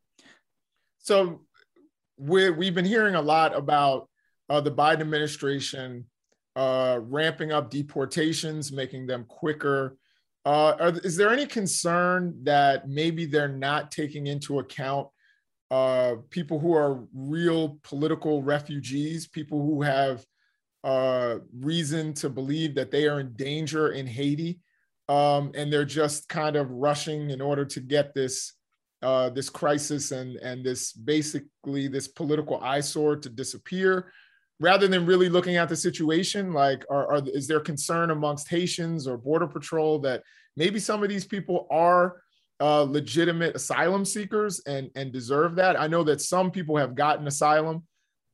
[0.97, 1.41] So
[2.17, 4.09] we we've been hearing a lot about
[4.49, 6.05] uh, the Biden administration
[6.55, 9.97] uh, ramping up deportations, making them quicker,
[10.45, 15.07] uh, are, is there any concern that maybe they're not taking into account
[15.69, 20.25] uh, people who are real political refugees, people who have
[20.83, 24.59] uh, reason to believe that they are in danger in Haiti,
[25.07, 28.53] um, and they're just kind of rushing in order to get this
[29.03, 34.11] uh, this crisis and and this basically this political eyesore to disappear?
[34.61, 39.07] Rather than really looking at the situation, like, are, are, is there concern amongst Haitians
[39.07, 40.21] or Border Patrol that
[40.55, 42.21] maybe some of these people are
[42.59, 45.79] uh, legitimate asylum seekers and and deserve that?
[45.79, 47.83] I know that some people have gotten asylum,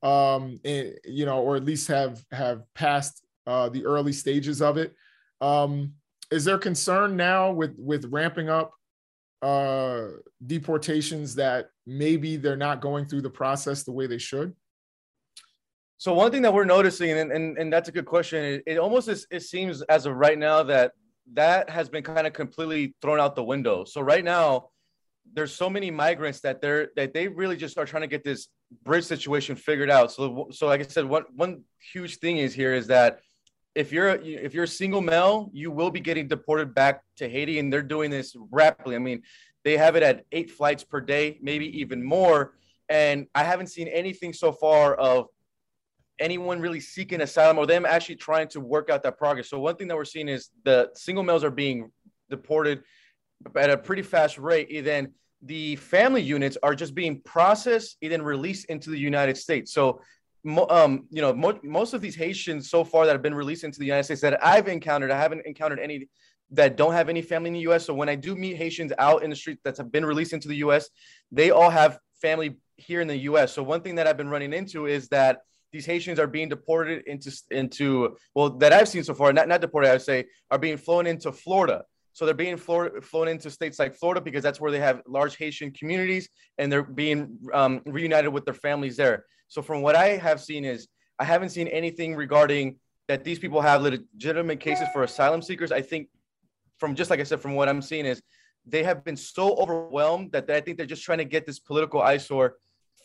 [0.03, 4.77] um, and, you know, or at least have have passed uh, the early stages of
[4.77, 4.93] it.
[5.39, 5.93] Um,
[6.29, 8.73] is there concern now with with ramping up
[9.41, 10.07] uh,
[10.45, 14.53] deportations that maybe they're not going through the process the way they should?
[15.97, 18.77] So one thing that we're noticing, and, and, and that's a good question, it, it
[18.77, 20.91] almost is, it seems as of right now that
[21.33, 23.83] that has been kind of completely thrown out the window.
[23.83, 24.69] So right now,
[25.33, 28.47] there's so many migrants that they're that they really just are trying to get this
[28.83, 30.11] bridge situation figured out.
[30.11, 33.19] So so like I said, one one huge thing is here is that
[33.75, 37.59] if you're if you're a single male, you will be getting deported back to Haiti,
[37.59, 38.95] and they're doing this rapidly.
[38.95, 39.23] I mean,
[39.65, 42.53] they have it at eight flights per day, maybe even more.
[42.87, 45.27] And I haven't seen anything so far of
[46.19, 49.49] anyone really seeking asylum or them actually trying to work out that progress.
[49.49, 51.91] So one thing that we're seeing is the single males are being
[52.29, 52.83] deported
[53.55, 54.69] at a pretty fast rate.
[54.71, 59.37] And then the family units are just being processed and then released into the United
[59.37, 59.73] States.
[59.73, 60.01] So,
[60.69, 63.79] um, you know, mo- most of these Haitians so far that have been released into
[63.79, 66.07] the United States that I've encountered, I haven't encountered any
[66.51, 67.85] that don't have any family in the U.S.
[67.85, 70.47] So when I do meet Haitians out in the street that have been released into
[70.47, 70.89] the U.S.,
[71.29, 73.53] they all have family here in the U.S.
[73.53, 75.39] So one thing that I've been running into is that
[75.71, 79.61] these Haitians are being deported into into well that I've seen so far, not not
[79.61, 81.83] deported, I would say, are being flown into Florida.
[82.13, 85.35] So they're being flown flown into states like Florida because that's where they have large
[85.37, 89.25] Haitian communities, and they're being um, reunited with their families there.
[89.49, 90.87] So from what I have seen is
[91.19, 92.77] I haven't seen anything regarding
[93.07, 95.71] that these people have legitimate cases for asylum seekers.
[95.71, 96.09] I think
[96.79, 98.21] from just like I said, from what I'm seeing is
[98.65, 102.01] they have been so overwhelmed that I think they're just trying to get this political
[102.01, 102.55] eyesore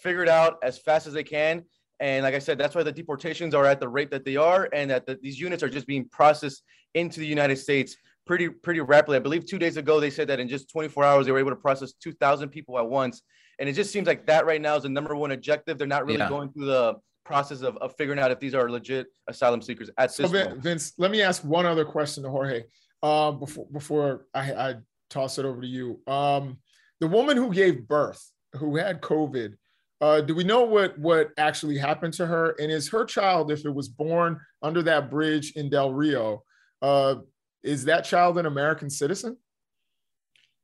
[0.02, 1.64] figured out as fast as they can
[2.02, 4.68] and like I said, that's why the deportations are at the rate that they are,
[4.72, 8.80] and that the, these units are just being processed into the United States pretty pretty
[8.80, 9.16] rapidly.
[9.16, 11.50] I believe two days ago they said that in just 24 hours they were able
[11.50, 13.22] to process 2,000 people at once,
[13.60, 15.78] and it just seems like that right now is the number one objective.
[15.78, 16.28] They're not really yeah.
[16.28, 20.08] going through the process of, of figuring out if these are legit asylum seekers at
[20.08, 22.64] this so Vince, let me ask one other question to Jorge.
[23.04, 24.74] uh, before before I, I
[25.08, 26.00] toss it over to you.
[26.08, 26.58] Um,
[26.98, 29.54] the woman who gave birth, who had COVID,
[30.02, 32.56] uh, do we know what what actually happened to her?
[32.58, 36.42] And is her child, if it was born under that bridge in Del Rio,
[36.82, 37.14] uh,
[37.62, 39.36] is that child an American citizen?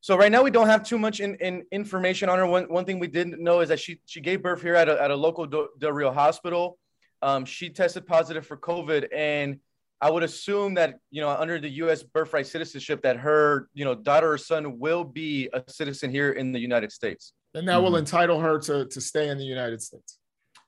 [0.01, 2.47] So right now we don't have too much in, in information on her.
[2.47, 5.01] One, one thing we didn't know is that she she gave birth here at a,
[5.01, 6.77] at a local Del Rio hospital.
[7.23, 9.61] Um, she tested positive for COVID, and
[10.01, 12.03] I would assume that you know under the U.S.
[12.03, 16.51] birthright citizenship that her you know daughter or son will be a citizen here in
[16.51, 17.35] the United States.
[17.55, 17.85] And that mm-hmm.
[17.85, 20.19] will entitle her to to stay in the United States.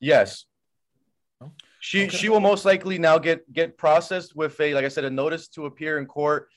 [0.00, 0.46] Yes.
[1.40, 2.16] Oh, she okay.
[2.16, 5.48] she will most likely now get get processed with a like I said a notice
[5.48, 6.48] to appear in court.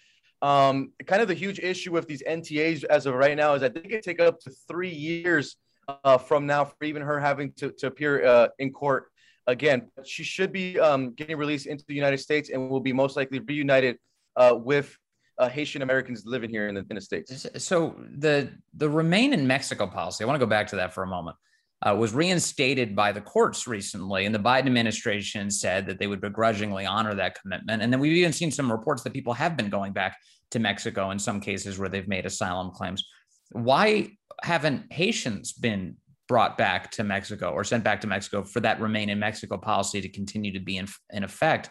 [0.42, 3.74] Um, kind of the huge issue with these NTAs as of right now is that
[3.74, 5.56] they can take up to three years
[6.04, 9.06] uh, from now for even her having to, to appear uh, in court
[9.48, 9.90] again.
[10.06, 13.40] She should be um, getting released into the United States and will be most likely
[13.40, 13.98] reunited
[14.36, 14.98] uh, with
[15.38, 17.48] uh, Haitian Americans living here in the, in the States.
[17.58, 21.04] So the the remain in Mexico policy, I want to go back to that for
[21.04, 21.38] a moment,
[21.86, 24.26] uh, was reinstated by the courts recently.
[24.26, 27.82] And the Biden administration said that they would begrudgingly honor that commitment.
[27.82, 30.18] And then we've even seen some reports that people have been going back
[30.52, 33.04] to Mexico in some cases where they've made asylum claims.
[33.52, 34.10] Why
[34.44, 39.10] haven't Haitians been brought back to Mexico or sent back to Mexico for that remain
[39.10, 41.70] in Mexico policy to continue to be in, in effect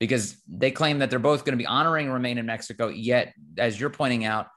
[0.00, 2.88] because they claim that they're both going to be honoring remain in Mexico.
[2.88, 4.48] Yet, as you're pointing out,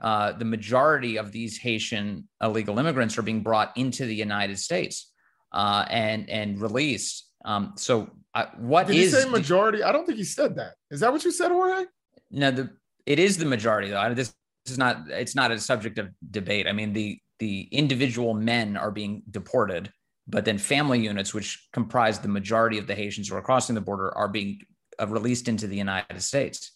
[0.00, 5.12] uh, the majority of these Haitian illegal immigrants are being brought into the United States
[5.52, 7.28] uh, and and released.
[7.44, 9.82] Um, so, uh, what Did is he say majority?
[9.82, 10.74] I don't think he said that.
[10.90, 11.86] Is that what you said, Jorge?
[12.30, 12.70] No, the
[13.04, 14.14] it is the majority though.
[14.14, 15.08] This, this is not.
[15.08, 16.66] It's not a subject of debate.
[16.66, 19.90] I mean, the the individual men are being deported,
[20.26, 23.80] but then family units, which comprise the majority of the Haitians who are crossing the
[23.80, 24.60] border, are being
[25.00, 26.72] uh, released into the United States.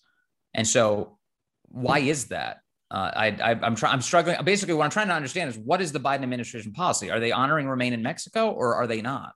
[0.54, 1.18] And so,
[1.68, 2.60] why is that?
[2.90, 3.92] Uh, I, I, I'm trying.
[3.92, 4.42] I'm struggling.
[4.44, 7.10] Basically, what I'm trying to understand is what is the Biden administration policy?
[7.10, 9.32] Are they honoring remain in Mexico, or are they not?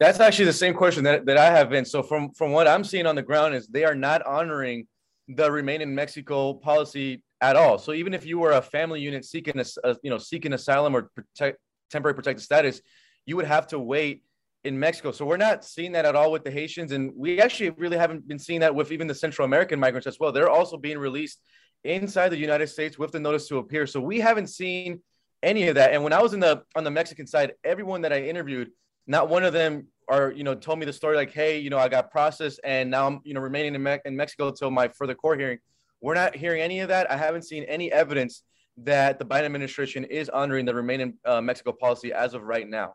[0.00, 1.84] That's actually the same question that, that I have been.
[1.84, 4.86] So from from what I'm seeing on the ground is they are not honoring
[5.28, 7.78] the remain in Mexico policy at all.
[7.78, 10.96] So even if you were a family unit seeking a, a you know seeking asylum
[10.96, 11.58] or protect,
[11.90, 12.80] temporary protected status,
[13.26, 14.24] you would have to wait
[14.64, 15.10] in Mexico.
[15.10, 18.26] So we're not seeing that at all with the Haitians, and we actually really haven't
[18.28, 20.32] been seeing that with even the Central American migrants as well.
[20.32, 21.40] They're also being released
[21.84, 23.86] inside the United States with the notice to appear.
[23.86, 25.00] So we haven't seen
[25.42, 25.92] any of that.
[25.92, 28.70] And when I was in the on the Mexican side, everyone that I interviewed,
[29.06, 31.78] not one of them are you know told me the story like, hey, you know,
[31.78, 34.88] I got processed and now I'm you know remaining in, Me- in Mexico until my
[34.88, 35.58] further court hearing.
[36.00, 37.10] We're not hearing any of that.
[37.10, 38.42] I haven't seen any evidence
[38.78, 42.68] that the Biden administration is honoring the remain in uh, Mexico policy as of right
[42.68, 42.94] now.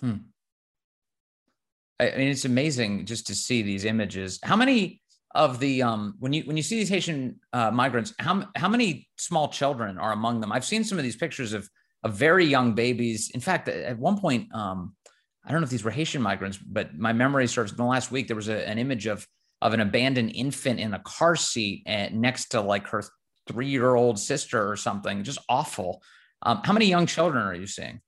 [0.00, 0.16] Hmm.
[2.08, 4.38] I mean, it's amazing just to see these images.
[4.42, 5.00] How many
[5.34, 9.08] of the um when you when you see these Haitian uh, migrants, how how many
[9.16, 10.52] small children are among them?
[10.52, 11.68] I've seen some of these pictures of
[12.02, 13.30] of very young babies.
[13.30, 14.94] In fact, at one point, um,
[15.44, 17.72] I don't know if these were Haitian migrants, but my memory serves.
[17.72, 19.26] In the last week, there was a, an image of
[19.60, 23.02] of an abandoned infant in a car seat and next to like her
[23.46, 25.22] three year old sister or something.
[25.24, 26.02] Just awful.
[26.42, 28.00] Um, how many young children are you seeing?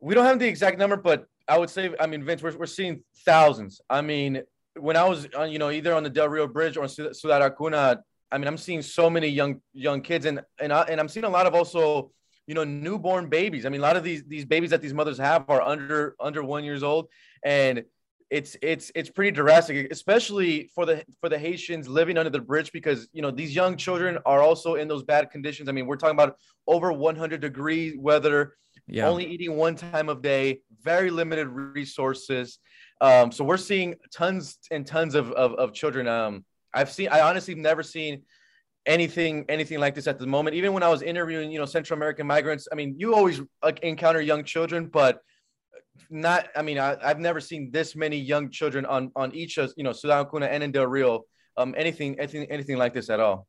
[0.00, 2.66] We don't have the exact number, but I would say, I mean, Vince, we're, we're
[2.66, 3.80] seeing thousands.
[3.88, 4.42] I mean,
[4.78, 8.02] when I was on, you know, either on the Del Rio Bridge or Ciudad Acuna,
[8.30, 11.24] I mean, I'm seeing so many young young kids, and and I, and I'm seeing
[11.24, 12.10] a lot of also,
[12.46, 13.64] you know, newborn babies.
[13.64, 16.42] I mean, a lot of these these babies that these mothers have are under under
[16.42, 17.08] one years old,
[17.44, 17.84] and
[18.30, 22.72] it's it's it's pretty drastic, especially for the for the Haitians living under the bridge
[22.72, 25.68] because you know these young children are also in those bad conditions.
[25.68, 28.56] I mean, we're talking about over 100 degree weather,
[28.88, 29.08] yeah.
[29.08, 32.58] only eating one time of day, very limited resources.
[33.00, 36.08] Um, so we're seeing tons and tons of of, of children.
[36.08, 38.22] Um, I've seen I honestly have never seen
[38.86, 40.56] anything anything like this at the moment.
[40.56, 43.80] Even when I was interviewing, you know, Central American migrants, I mean, you always like,
[43.80, 45.20] encounter young children, but
[46.10, 49.72] not i mean I, have never seen this many young children on on each of
[49.76, 51.24] you know Ciudad Acuna and in del rio
[51.56, 53.46] um anything anything anything like this at all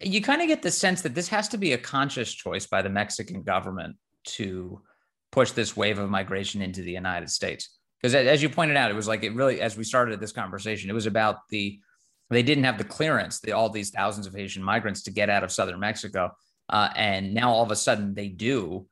[0.00, 2.82] you kind of get the sense that this has to be a conscious choice by
[2.82, 4.80] the mexican government to
[5.32, 7.76] push this wave of migration into the united states.
[8.00, 10.88] Because as you pointed out it was like it really as we started this conversation
[10.88, 11.80] it was about the
[12.30, 15.44] they didn't have the clearance the, all these thousands of haitian migrants to get out
[15.44, 16.30] of southern mexico
[16.70, 18.86] uh, and now all of a sudden they do.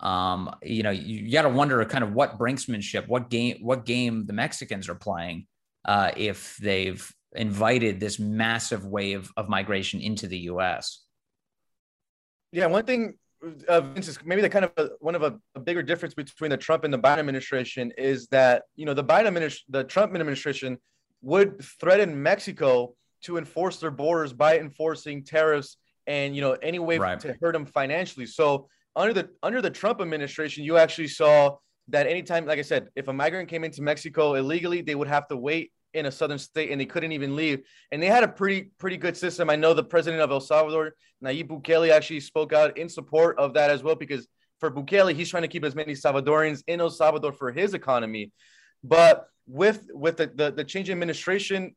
[0.00, 3.86] Um, you know, you, you got to wonder kind of what brinksmanship, what game, what
[3.86, 5.46] game the Mexicans are playing
[5.84, 11.04] uh, if they've invited this massive wave of migration into the U.S.
[12.52, 13.14] Yeah, one thing,
[13.68, 16.50] uh, Vince, is maybe the kind of a, one of a, a, bigger difference between
[16.50, 20.14] the Trump and the Biden administration is that you know the Biden administration, the Trump
[20.14, 20.78] administration
[21.22, 26.98] would threaten Mexico to enforce their borders by enforcing tariffs and you know any way
[26.98, 27.20] Right.
[27.20, 28.26] to hurt them financially.
[28.26, 31.56] So under the under the Trump administration, you actually saw
[31.88, 35.28] that anytime, like I said, if a migrant came into Mexico illegally, they would have
[35.28, 37.62] to wait in a southern state and they couldn't even leave.
[37.92, 39.50] And they had a pretty pretty good system.
[39.50, 43.54] I know the president of El Salvador, Nayib Bukele, actually spoke out in support of
[43.54, 44.26] that as well because
[44.58, 48.32] for Bukele, he's trying to keep as many Salvadorians in El Salvador for his economy.
[48.84, 51.74] But with with the the, the change in administration,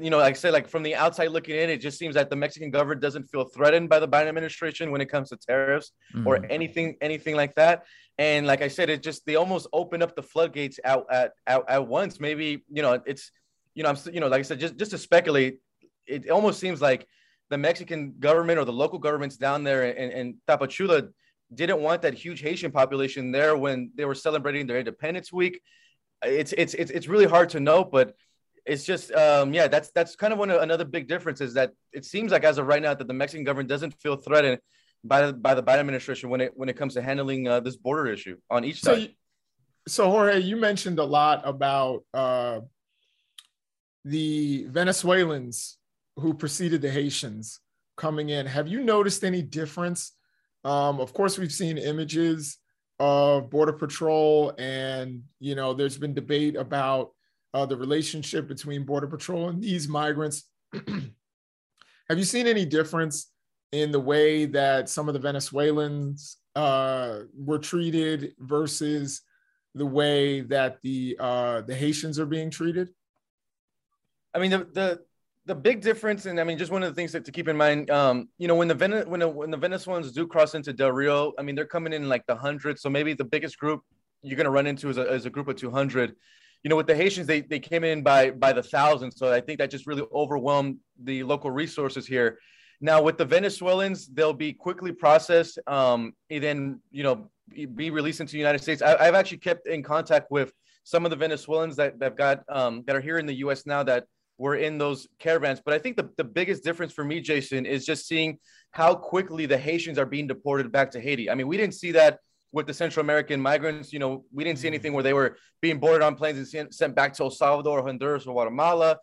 [0.00, 2.30] you know, like I said, like from the outside looking in, it just seems that
[2.30, 5.92] the Mexican government doesn't feel threatened by the Biden administration when it comes to tariffs
[6.26, 6.46] or Mhm.
[6.50, 7.84] anything anything like that.
[8.18, 11.62] And like I said, it just they almost open up the floodgates out at at,
[11.68, 12.20] at once.
[12.20, 13.30] Maybe you know it's
[13.74, 15.58] you know I'm you know like I said just just to speculate,
[16.06, 17.06] it almost seems like
[17.50, 21.08] the Mexican government or the local governments down there in, in Tapachula
[21.54, 25.62] didn't want that huge Haitian population there when they were celebrating their Independence Week.
[26.22, 28.14] It's it's it's it's really hard to know, but
[28.68, 31.72] it's just um yeah that's that's kind of one of another big difference is that
[31.92, 34.58] it seems like as of right now that the Mexican government doesn't feel threatened
[35.04, 37.76] by the by the Biden administration when it when it comes to handling uh, this
[37.76, 39.02] border issue on each So, side.
[39.02, 39.08] you-
[39.86, 42.60] so Jorge, you mentioned a lot about uh,
[44.04, 45.78] the Venezuelans
[46.16, 47.60] who preceded the Haitians
[47.96, 48.46] coming in.
[48.46, 50.12] Have you noticed any difference?
[50.64, 52.58] Um, of course, we've seen images
[52.98, 57.10] of Border Patrol, and you know, there's been debate about
[57.58, 60.44] uh, the relationship between Border Patrol and these migrants.
[60.72, 63.32] Have you seen any difference
[63.72, 69.22] in the way that some of the Venezuelans uh, were treated versus
[69.74, 72.90] the way that the uh, the Haitians are being treated?
[74.34, 75.00] I mean, the, the
[75.46, 77.56] the big difference, and I mean, just one of the things that to keep in
[77.56, 80.72] mind, um, you know, when the Vene- when the, when the Venezuelans do cross into
[80.72, 82.82] Del Rio, I mean, they're coming in like the hundreds.
[82.82, 83.80] So maybe the biggest group
[84.22, 86.14] you're going to run into is a, is a group of 200.
[86.62, 89.16] You know, with the Haitians, they they came in by by the thousands.
[89.16, 92.38] So I think that just really overwhelmed the local resources here.
[92.80, 97.30] Now with the Venezuelans, they'll be quickly processed, um, and then you know
[97.74, 98.82] be released into the United States.
[98.82, 100.52] I, I've actually kept in contact with
[100.84, 103.66] some of the Venezuelans that that got um, that are here in the U.S.
[103.66, 104.04] now that
[104.38, 105.60] were in those caravans.
[105.64, 108.38] But I think the, the biggest difference for me, Jason, is just seeing
[108.70, 111.28] how quickly the Haitians are being deported back to Haiti.
[111.28, 112.20] I mean, we didn't see that
[112.52, 113.92] with the Central American migrants.
[113.92, 114.72] You know, we didn't see mm.
[114.72, 117.82] anything where they were being boarded on planes and sent, back to El Salvador, or
[117.82, 118.98] Honduras, or Guatemala.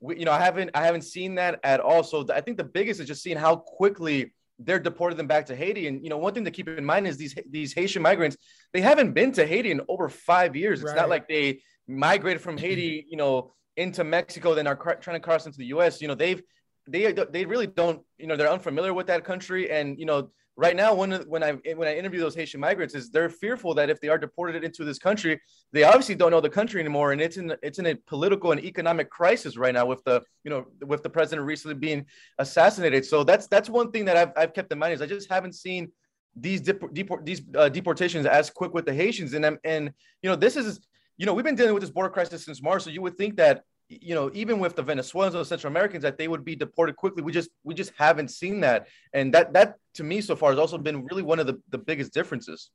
[0.00, 2.02] We, you know, I haven't I haven't seen that at all.
[2.02, 5.56] So I think the biggest is just seeing how quickly they're deported them back to
[5.56, 5.86] Haiti.
[5.86, 8.36] And you know, one thing to keep in mind is these these Haitian migrants,
[8.72, 10.80] they haven't been to Haiti in over five years.
[10.80, 10.96] It's Right.
[10.96, 15.46] not like they migrated from Haiti, you know, into Mexico, then are trying to cross
[15.46, 16.00] into the U.S.
[16.00, 16.42] You know, they've
[16.86, 20.30] they they really don't, you know, they're unfamiliar with that country, and you know,
[20.60, 23.88] right now when when I when I interview those Haitian migrants, is they're fearful that
[23.88, 25.40] if they are deported into this country,
[25.72, 28.62] they obviously don't know the country anymore, and it's in it's in a political and
[28.62, 32.04] economic crisis right now with the you know with the president recently being
[32.38, 33.06] assassinated.
[33.06, 35.54] So that's that's one thing that I've I've kept in mind is I just haven't
[35.54, 35.90] seen
[36.36, 39.90] these dep- deport these uh, deportations as quick with the Haitians, and and
[40.22, 40.80] you know this is
[41.16, 43.36] you know we've been dealing with this border crisis since March, so you would think
[43.36, 46.96] that you know even with the Venezuelans or Central Americans that they would be deported
[46.96, 47.22] quickly.
[47.22, 50.58] We just we just haven't seen that, and that that to me so far has
[50.58, 52.70] also been really one of the the biggest differences.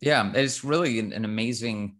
[0.00, 1.96] Yeah, it's really an, an amazing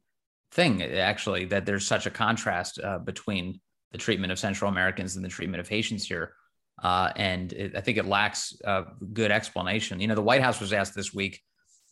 [0.52, 3.60] thing, actually, that there's such a contrast uh, between
[3.92, 6.34] the treatment of Central Americans and the treatment of Haitians here.
[6.82, 10.00] Uh, and it, I think it lacks a good explanation.
[10.00, 11.40] You know, the White House was asked this week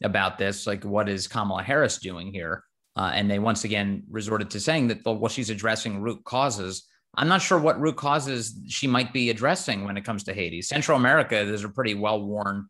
[0.03, 2.65] about this, like, what is Kamala Harris doing here?
[2.97, 6.87] Uh, and they once again resorted to saying that, well, she's addressing root causes.
[7.15, 10.63] I'm not sure what root causes she might be addressing when it comes to Haiti.
[10.63, 12.69] Central America, there's a pretty well worn,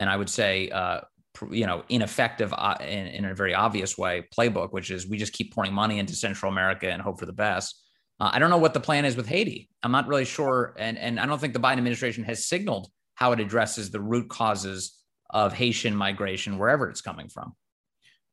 [0.00, 1.00] and I would say, uh,
[1.50, 5.32] you know, ineffective uh, in, in, a very obvious way playbook, which is we just
[5.32, 7.80] keep pouring money into Central America and hope for the best.
[8.20, 9.68] Uh, I don't know what the plan is with Haiti.
[9.82, 13.32] I'm not really sure, and and I don't think the Biden administration has signaled how
[13.32, 17.54] it addresses the root causes of Haitian migration wherever it's coming from.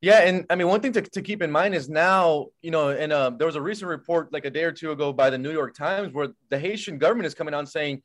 [0.02, 2.90] Yeah, and I mean one thing to, to keep in mind is now, you know,
[2.90, 5.38] and uh, there was a recent report like a day or two ago by the
[5.38, 8.02] New York Times where the Haitian government is coming out saying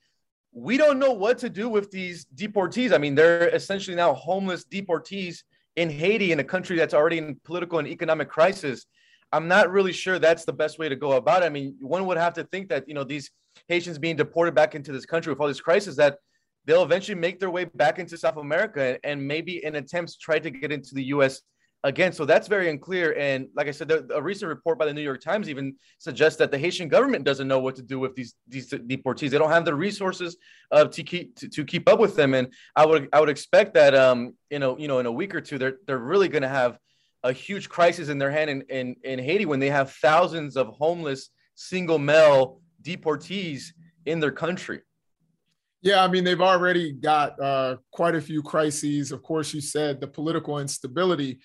[0.52, 2.92] we don't know what to do with these deportees.
[2.92, 5.42] I mean, they're essentially now homeless deportees
[5.76, 8.84] in Haiti, in a country that's already in political and economic crisis.
[9.32, 11.46] I'm not really sure that's the best way to go about it.
[11.46, 13.30] I mean, one would have to think that, you know, these
[13.68, 16.18] Haitians being deported back into this country with all this crisis, that
[16.66, 20.50] they'll eventually make their way back into South America and maybe in attempts try to
[20.50, 21.40] get into the U.S
[21.86, 25.00] again so that's very unclear and like i said a recent report by the new
[25.00, 28.34] york times even suggests that the haitian government doesn't know what to do with these
[28.48, 30.36] these deportees they don't have the resources
[30.72, 33.72] uh, to keep to, to, keep up with them and i would i would expect
[33.72, 36.42] that um you know you know in a week or two they're they're really going
[36.42, 36.76] to have
[37.22, 40.68] a huge crisis in their hand in, in in haiti when they have thousands of
[40.68, 43.72] homeless single male deportees
[44.04, 44.80] in their country.
[45.82, 49.12] Yeah, I mean, they've already got uh, quite a few crises.
[49.12, 51.38] Of course, you said the political instability.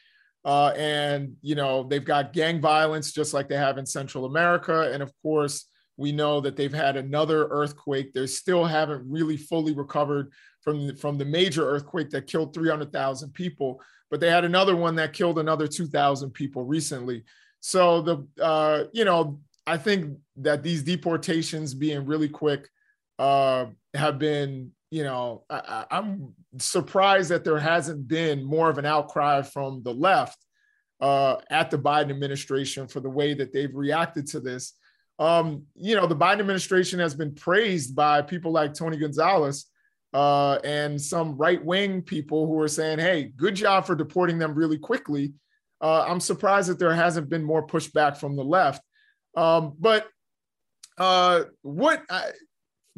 [0.44, 4.92] Uh, and, you know, they've got gang violence just like they have in Central America.
[4.92, 5.68] And of course,
[5.98, 8.14] we know that they've had another earthquake.
[8.14, 10.32] They still haven't really fully recovered
[10.62, 14.96] from the, from the major earthquake that killed 300,000 people, but they had another one
[14.96, 17.24] that killed another 2,000 people recently.
[17.62, 22.68] So the uh, you know I think that these deportations being really quick
[23.20, 28.86] uh, have been you know I, I'm surprised that there hasn't been more of an
[28.86, 30.38] outcry from the left
[31.02, 34.74] uh, at the Biden administration for the way that they've reacted to this.
[35.18, 39.66] Um, you know, the Biden administration has been praised by people like Tony Gonzalez
[40.14, 44.54] uh, and some right wing people who are saying, hey, good job for deporting them
[44.54, 45.34] really quickly.
[45.80, 48.84] Uh, I'm surprised that there hasn't been more pushback from the left.
[49.36, 50.08] Um, but
[50.98, 52.32] uh, what I,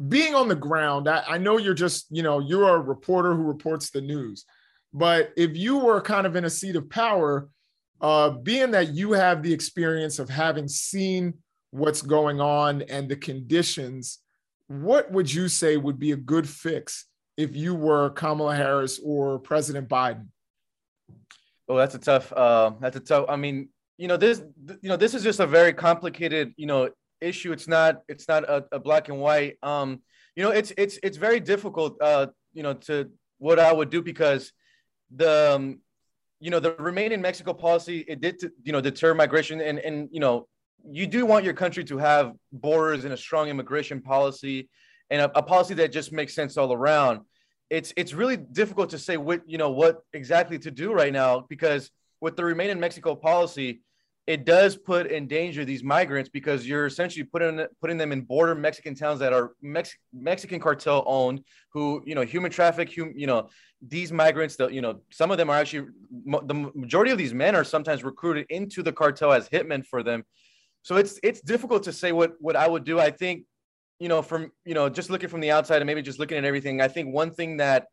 [0.08, 3.42] being on the ground, I, I know you're just, you know, you're a reporter who
[3.42, 4.44] reports the news.
[4.92, 7.48] But if you were kind of in a seat of power,
[8.00, 11.34] uh, being that you have the experience of having seen
[11.70, 14.18] what's going on and the conditions,
[14.68, 19.38] what would you say would be a good fix if you were Kamala Harris or
[19.38, 20.26] President Biden?
[21.68, 22.32] Oh, that's a tough.
[22.32, 23.26] Uh, that's a tough.
[23.28, 24.42] I mean, you know this.
[24.82, 26.52] You know this is just a very complicated.
[26.56, 26.90] You know
[27.20, 27.52] issue.
[27.52, 28.02] It's not.
[28.08, 29.58] It's not a, a black and white.
[29.62, 30.00] Um,
[30.36, 32.00] you know, it's it's it's very difficult.
[32.00, 34.52] Uh, you know, to what I would do because
[35.14, 35.80] the um,
[36.40, 40.08] you know the remain in Mexico policy it did you know deter migration and and
[40.12, 40.46] you know
[40.90, 44.68] you do want your country to have borders and a strong immigration policy
[45.10, 47.20] and a, a, policy that just makes sense all around.
[47.70, 51.46] It's it's really difficult to say what you know what exactly to do right now
[51.48, 51.90] because
[52.20, 53.80] with the remain in Mexico policy,
[54.26, 58.54] it does put in danger these migrants because you're essentially putting putting them in border
[58.54, 63.26] Mexican towns that are Mex- Mexican cartel owned, who you know human traffic, hum, you
[63.26, 63.48] know
[63.86, 64.56] these migrants.
[64.56, 65.88] The, you know some of them are actually
[66.46, 70.24] the majority of these men are sometimes recruited into the cartel as hitmen for them
[70.84, 73.00] so it's it's difficult to say what what I would do.
[73.00, 73.46] I think,
[73.98, 76.44] you know, from you know, just looking from the outside and maybe just looking at
[76.44, 77.86] everything, I think one thing that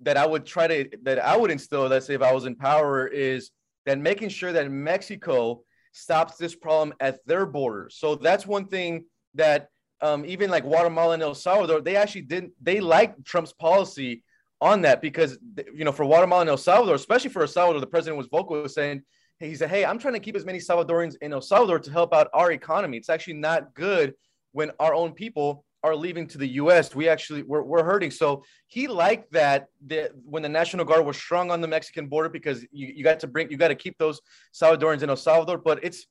[0.00, 2.56] that I would try to that I would instill, let's say if I was in
[2.56, 3.50] power, is
[3.84, 7.96] that making sure that Mexico stops this problem at their borders.
[7.98, 9.68] So that's one thing that
[10.00, 14.22] um, even like Guatemala and El Salvador, they actually didn't they liked Trump's policy
[14.60, 15.38] on that because
[15.74, 18.66] you know for Guatemala and El Salvador, especially for El Salvador, the president was vocal
[18.68, 19.02] saying
[19.40, 22.14] he said, Hey, I'm trying to keep as many Salvadorans in El Salvador to help
[22.14, 22.96] out our economy.
[22.98, 24.14] It's actually not good
[24.52, 26.94] when our own people are leaving to the US.
[26.94, 28.10] We actually we're, we're hurting.
[28.10, 32.28] So he liked that the, when the National Guard was strong on the Mexican border
[32.28, 34.20] because you, you got to bring you got to keep those
[34.54, 35.58] Salvadorans in El Salvador.
[35.58, 36.06] But it's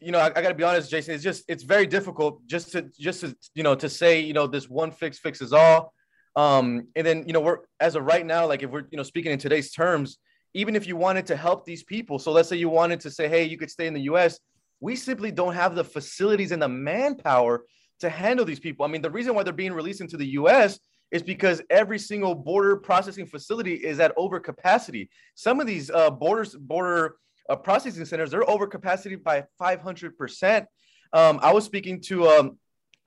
[0.00, 1.14] you know, I, I got to be honest, Jason.
[1.14, 4.46] It's just it's very difficult just to just to you know to say you know
[4.46, 5.92] this one fix fixes all.
[6.36, 9.02] Um, and then you know we're as of right now, like if we're you know
[9.02, 10.18] speaking in today's terms,
[10.54, 12.18] even if you wanted to help these people.
[12.18, 14.38] So let's say you wanted to say, hey, you could stay in the US.
[14.80, 17.64] We simply don't have the facilities and the manpower
[18.00, 18.84] to handle these people.
[18.84, 20.78] I mean, the reason why they're being released into the US
[21.10, 25.08] is because every single border processing facility is at overcapacity.
[25.34, 27.16] Some of these uh, borders, border
[27.48, 30.66] uh, processing centers, they're over capacity by 500%.
[31.12, 32.58] Um, I was speaking to um,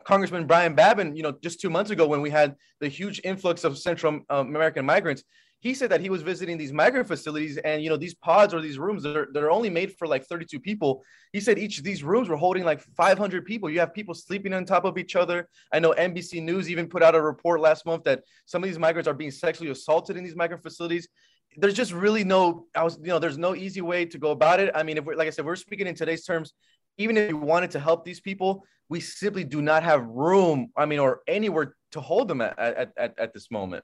[0.04, 3.64] Congressman Brian Babin, you know, just two months ago when we had the huge influx
[3.64, 5.24] of Central uh, American migrants
[5.62, 8.62] he said that he was visiting these migrant facilities and you know these pods or
[8.62, 11.04] these rooms that are, that are only made for like 32 people.
[11.34, 13.70] He said each of these rooms were holding like 500 people.
[13.70, 15.48] You have people sleeping on top of each other.
[15.72, 18.80] I know nbc news even put out a report last month that some of these
[18.80, 21.08] migrants are being sexually assaulted in these migrant facilities.
[21.56, 24.60] There's just really no i was you know there's no easy way to go about
[24.60, 24.72] it.
[24.74, 26.54] I mean if we're like i said we're speaking in today's terms
[26.98, 30.86] even if we wanted to help these people we simply do not have room i
[30.86, 33.84] mean or anywhere to hold them at, at, at, at this moment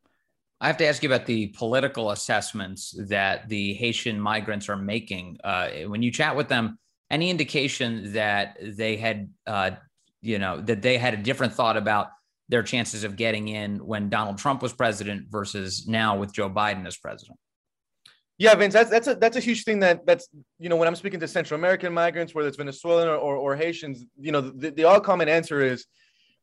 [0.59, 5.37] I have to ask you about the political assessments that the Haitian migrants are making.
[5.43, 6.79] Uh, when you chat with them,
[7.11, 9.71] any indication that they had, uh,
[10.21, 12.07] you know, that they had a different thought about
[12.49, 16.87] their chances of getting in when Donald Trump was president versus now with Joe Biden
[16.87, 17.37] as president?
[18.39, 20.27] Yeah, Vince, that's that's a that's a huge thing that that's
[20.59, 23.55] you know when I'm speaking to Central American migrants, whether it's Venezuelan or, or, or
[23.55, 25.85] Haitians, you know, the, the all common answer is,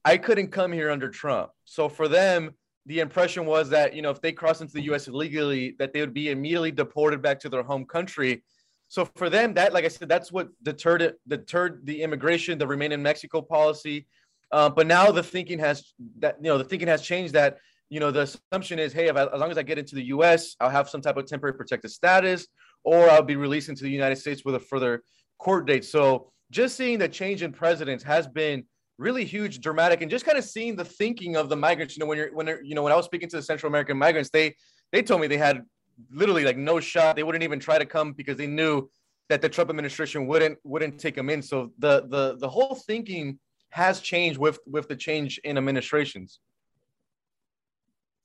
[0.04, 1.50] I couldn't come here under Trump.
[1.64, 2.54] So for them,
[2.86, 5.08] the impression was that you know if they crossed into the U.S.
[5.08, 8.42] illegally, that they would be immediately deported back to their home country.
[8.88, 12.92] So for them, that like I said, that's what deterred deterred the immigration, the remain
[12.92, 14.06] in Mexico policy.
[14.52, 17.58] Uh, but now the thinking has that you know the thinking has changed that
[17.88, 18.20] you know the
[18.52, 20.54] assumption is hey I, as long as I get into the U.S.
[20.60, 22.46] I'll have some type of temporary protected status
[22.84, 25.02] or I'll be released into the United States with a further
[25.38, 25.84] court date.
[25.84, 28.64] So just seeing the change in presidents has been
[28.98, 31.96] really huge, dramatic, and just kind of seeing the thinking of the migrants.
[31.96, 33.96] You know, when you're when you know when I was speaking to the Central American
[33.96, 34.54] migrants, they
[34.92, 35.62] they told me they had
[36.10, 37.16] literally like no shot.
[37.16, 38.88] They wouldn't even try to come because they knew
[39.28, 41.42] that the Trump administration wouldn't wouldn't take them in.
[41.42, 43.38] So the the the whole thinking
[43.70, 46.38] has changed with with the change in administrations.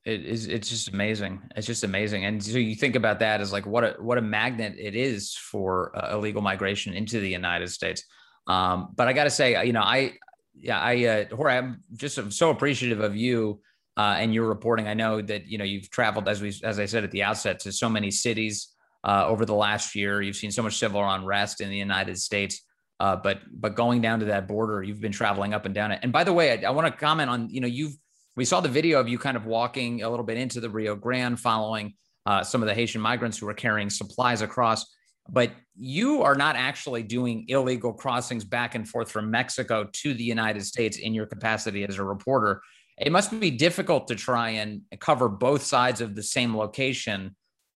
[0.06, 0.48] It is.
[0.48, 1.42] It's just amazing.
[1.56, 2.26] It's just amazing.
[2.26, 5.36] And so you think about that as like what a what a magnet it is
[5.36, 8.04] for uh, illegal migration into the United States.
[8.48, 10.14] Um, but I got to say, you know, I
[10.62, 13.62] yeah, I uh, Jorge, I'm just so appreciative of you
[13.98, 14.88] uh, and your reporting.
[14.88, 17.60] I know that you know you've traveled as we as I said at the outset
[17.62, 18.70] to so many cities
[19.04, 20.22] uh, over the last year.
[20.22, 22.62] You've seen so much civil unrest in the United States.
[23.00, 26.00] Uh, but but going down to that border, you've been traveling up and down it.
[26.04, 27.94] And by the way, I, I want to comment on you know you've
[28.36, 30.96] we saw the video of you kind of walking a little bit into the Rio
[30.96, 31.94] Grande, following
[32.26, 34.86] uh, some of the Haitian migrants who were carrying supplies across.
[35.32, 40.24] But you are not actually doing illegal crossings back and forth from Mexico to the
[40.24, 42.62] United States in your capacity as a reporter.
[42.98, 47.36] It must be difficult to try and cover both sides of the same location,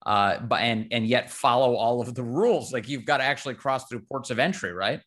[0.07, 2.73] uh, but and and yet follow all of the rules.
[2.73, 5.01] Like you've got to actually cross through ports of entry, right?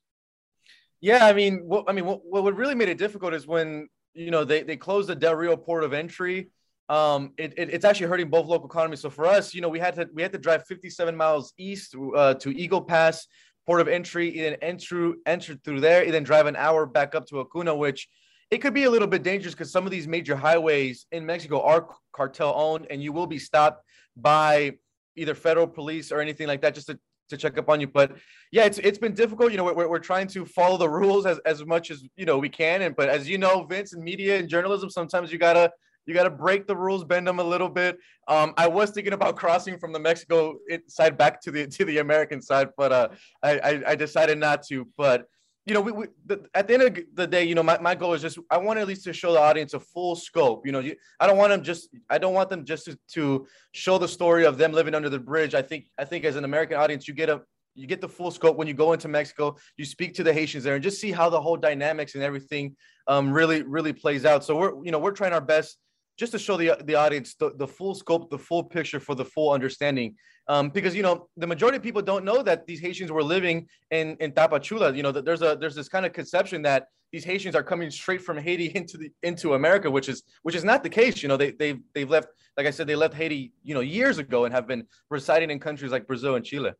[1.01, 4.29] Yeah, I mean, what I mean, what, what really made it difficult is when you
[4.29, 6.51] know they they closed the Del Rio port of entry.
[6.93, 9.01] Um, it, it, it's actually hurting both local economies.
[9.01, 11.95] So for us, you know, we had to we had to drive 57 miles east
[12.15, 13.27] uh, to Eagle Pass
[13.65, 17.15] port of entry, and then enter enter through there, and then drive an hour back
[17.15, 18.07] up to Acuna, which
[18.51, 21.61] it could be a little bit dangerous because some of these major highways in Mexico
[21.61, 23.83] are cartel owned, and you will be stopped
[24.15, 24.73] by
[25.15, 27.87] either federal police or anything like that just to to check up on you.
[27.87, 28.17] But
[28.51, 29.51] yeah, it's it's been difficult.
[29.51, 32.37] You know, we're, we're trying to follow the rules as, as much as you know
[32.37, 32.83] we can.
[32.83, 35.71] And but as you know, Vince, in media and journalism, sometimes you gotta
[36.05, 37.97] you gotta break the rules, bend them a little bit.
[38.27, 41.99] Um, I was thinking about crossing from the Mexico side back to the to the
[41.99, 43.09] American side, but uh,
[43.41, 44.87] I, I I decided not to.
[44.97, 45.27] But
[45.65, 47.95] you know, we, we the, at the end of the day, you know, my, my
[47.95, 50.65] goal is just I want at least to show the audience a full scope.
[50.65, 53.47] You know, you, I don't want them just I don't want them just to, to
[53.71, 55.55] show the story of them living under the bridge.
[55.55, 57.41] I think I think as an American audience, you get a
[57.75, 59.55] you get the full scope when you go into Mexico.
[59.77, 62.75] You speak to the Haitians there and just see how the whole dynamics and everything
[63.07, 64.43] um, really really plays out.
[64.43, 65.77] So we're you know we're trying our best
[66.17, 69.25] just to show the the audience the, the full scope, the full picture for the
[69.25, 70.15] full understanding.
[70.47, 73.67] Um, because you know the majority of people don't know that these Haitians were living
[73.91, 74.95] in in Tapachula.
[74.95, 77.89] You know that there's a there's this kind of conception that these Haitians are coming
[77.91, 81.23] straight from Haiti into the into America, which is which is not the case.
[81.23, 84.17] You know they they've they've left like I said they left Haiti you know years
[84.17, 86.71] ago and have been residing in countries like Brazil and Chile.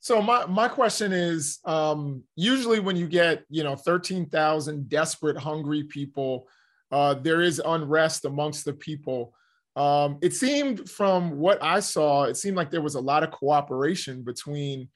[0.00, 5.36] So my my question is, um, usually when you get you know thirteen thousand desperate,
[5.36, 6.48] hungry people
[6.92, 9.34] uh, there is unrest amongst the people.
[9.74, 13.30] Um, it seemed from what I saw, it seemed like there was a lot of
[13.30, 14.88] cooperation between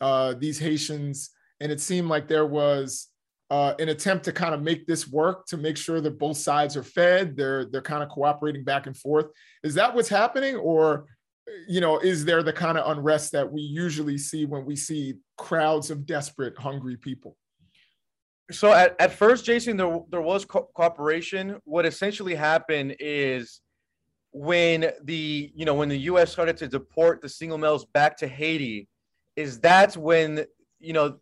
[0.00, 1.30] uh, these Haitians,
[1.60, 3.08] and it seemed like there was
[3.50, 6.76] uh, an attempt to kind of make this work to make sure that both sides
[6.76, 7.36] are fed.
[7.36, 9.26] They're they're kind of cooperating back and forth.
[9.62, 11.06] Is that what's happening, or
[11.68, 15.16] you know, is there the kind of unrest that we usually see when we see
[15.36, 17.36] crowds of desperate, hungry people?
[18.52, 21.58] So at, at first, Jason, there, there was co- cooperation.
[21.64, 23.60] What essentially happened is
[24.32, 26.32] when the you know when the U.S.
[26.32, 28.88] started to deport the single males back to Haiti,
[29.36, 30.44] is that's when
[30.80, 31.18] you know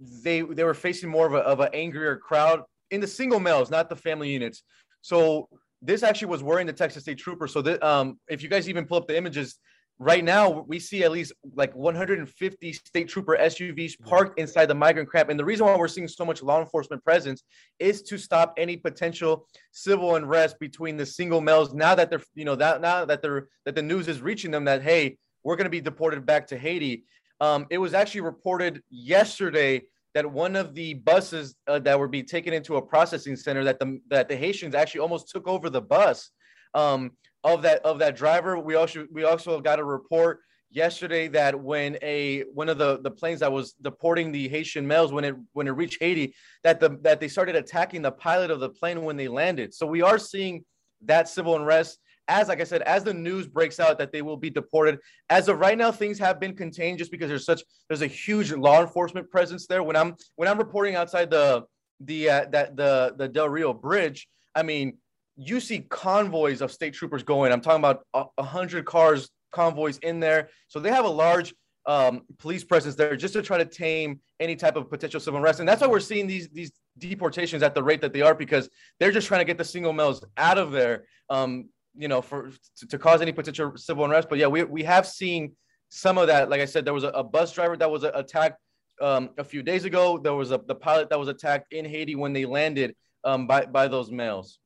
[0.00, 3.70] they they were facing more of a of an angrier crowd in the single males,
[3.70, 4.62] not the family units.
[5.00, 5.48] So
[5.80, 7.52] this actually was worrying the Texas State Troopers.
[7.52, 9.58] So that um, if you guys even pull up the images,
[10.02, 15.10] right now we see at least like 150 state trooper SUVs parked inside the migrant
[15.12, 15.30] camp.
[15.30, 17.44] And the reason why we're seeing so much law enforcement presence
[17.78, 21.72] is to stop any potential civil unrest between the single males.
[21.72, 24.64] Now that they're, you know, that now that they're that the news is reaching them
[24.64, 27.04] that hey, we're going to be deported back to Haiti.
[27.40, 29.82] Um, it was actually reported yesterday
[30.14, 33.78] that one of the buses uh, that were being taken into a processing center that
[33.78, 36.30] the that the Haitians actually almost took over the bus.
[36.74, 37.12] Um,
[37.44, 38.58] of that of that driver.
[38.58, 40.40] We also we also got a report
[40.70, 45.12] yesterday that when a one of the the planes that was deporting the Haitian males
[45.12, 46.34] when it when it reached Haiti
[46.64, 49.74] that the that they started attacking the pilot of the plane when they landed.
[49.74, 50.64] So we are seeing
[51.04, 54.36] that civil unrest as like I said as the news breaks out that they will
[54.36, 54.98] be deported.
[55.28, 58.52] As of right now things have been contained just because there's such there's a huge
[58.52, 59.82] law enforcement presence there.
[59.82, 61.64] When I'm when I'm reporting outside the
[62.00, 64.98] the uh, that the the Del Rio bridge, I mean
[65.36, 67.52] you see convoys of state troopers going.
[67.52, 70.50] I'm talking about a hundred cars, convoys in there.
[70.68, 71.54] So they have a large
[71.86, 75.60] um, police presence there just to try to tame any type of potential civil unrest.
[75.60, 78.68] And that's why we're seeing these these deportations at the rate that they are because
[79.00, 81.04] they're just trying to get the single males out of there.
[81.30, 84.28] Um, you know, for to, to, cause any potential civil unrest.
[84.30, 85.52] But yeah, we we have seen
[85.88, 86.48] some of that.
[86.48, 88.58] Like I said, there was a, a bus driver that was attacked
[89.00, 90.18] um, a few days ago.
[90.18, 93.66] There was a the pilot that was attacked in Haiti when they landed um, by
[93.66, 94.58] by those males.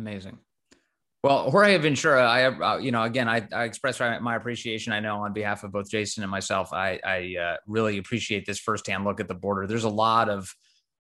[0.00, 0.38] Amazing.
[1.22, 4.94] Well, Jorge Ventura, I, uh, you know, again, I, I express my appreciation.
[4.94, 8.58] I know on behalf of both Jason and myself, I, I uh, really appreciate this
[8.58, 9.66] firsthand look at the border.
[9.66, 10.50] There's a lot of,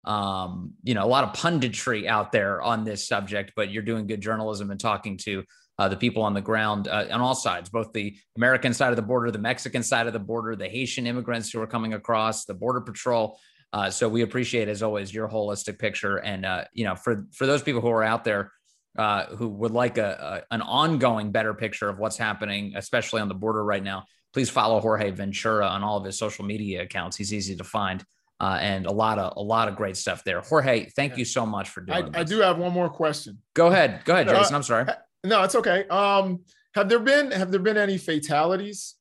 [0.05, 4.09] um, you know, a lot of punditry out there on this subject, but you're doing
[4.09, 5.45] good journalism and talking to
[5.79, 8.97] uh, the people on the ground uh, on all sides, both the American side of
[8.97, 12.45] the border, the Mexican side of the border, the Haitian immigrants who are coming across,
[12.45, 13.39] the Border Patrol.
[13.73, 16.17] Uh, so we appreciate, as always, your holistic picture.
[16.17, 18.51] And uh, you know, for for those people who are out there
[18.97, 23.29] uh, who would like a, a, an ongoing better picture of what's happening, especially on
[23.29, 27.17] the border right now, please follow Jorge Ventura on all of his social media accounts.
[27.17, 28.05] He's easy to find.
[28.41, 30.41] Uh, and a lot of a lot of great stuff there.
[30.41, 32.15] Jorge, thank you so much for doing.
[32.15, 33.39] I, I do have one more question.
[33.55, 34.55] Go ahead, go ahead, Jason.
[34.55, 34.87] I'm sorry.
[35.25, 35.89] No, it's okay.
[35.89, 36.43] Um,
[36.77, 38.95] have there been have there been any fatalities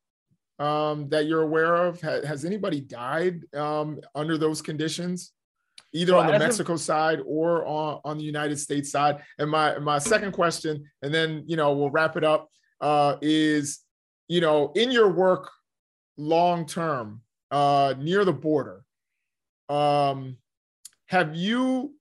[0.58, 2.02] um, that you're aware of?
[2.02, 5.34] Ha- has anybody died um, under those conditions,
[5.98, 9.22] either so on the Mexico of- side or on, on the United States side?
[9.38, 12.50] And my my second question, and then you know we'll wrap it up,
[12.82, 13.80] uh, is
[14.28, 15.50] you know in your work
[16.18, 17.22] long term
[17.52, 18.84] uh, near the border,
[19.70, 20.38] um,
[21.08, 21.94] have you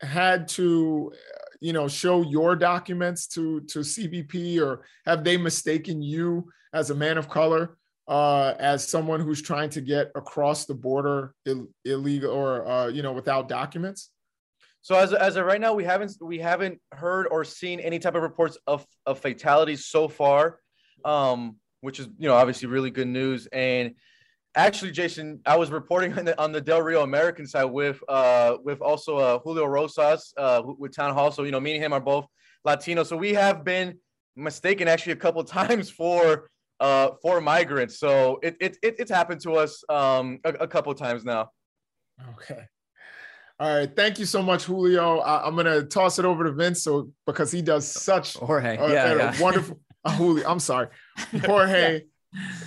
[0.00, 1.12] had to
[1.60, 6.94] you know show your documents to to CBP or have they mistaken you as a
[6.94, 7.76] man of color
[8.10, 13.02] uh, as someone who's trying to get across the border Ill- illegal or uh, you
[13.02, 14.10] know without documents?
[14.82, 18.16] So as as of right now, we haven't we haven't heard or seen any type
[18.16, 20.58] of reports of of fatalities so far,
[21.04, 23.46] um, which is you know obviously really good news.
[23.52, 23.94] And
[24.56, 28.56] actually, Jason, I was reporting on the on the Del Rio American side with uh
[28.64, 31.30] with also uh Julio Rosas uh with Townhall.
[31.30, 32.26] So you know, me and him are both
[32.64, 33.04] Latino.
[33.04, 33.98] So we have been
[34.34, 36.48] mistaken actually a couple times for
[36.80, 37.98] uh for migrants.
[37.98, 41.50] So it it, it it's happened to us um a, a couple times now.
[42.34, 42.62] Okay.
[43.60, 45.18] All right, thank you so much, Julio.
[45.18, 48.86] I, am gonna toss it over to Vince, so because he does such Jorge, uh,
[48.88, 49.40] yeah, yeah.
[49.40, 49.78] wonderful.
[50.02, 50.88] Uh, Julio, I'm sorry,
[51.44, 52.04] Jorge.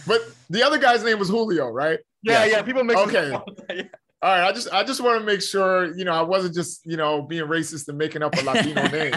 [0.05, 1.99] But the other guy's name was Julio, right?
[2.21, 2.61] Yeah, yeah.
[2.61, 3.31] People make okay.
[4.21, 6.85] All right, I just I just want to make sure you know I wasn't just
[6.85, 9.13] you know being racist and making up a Latino name.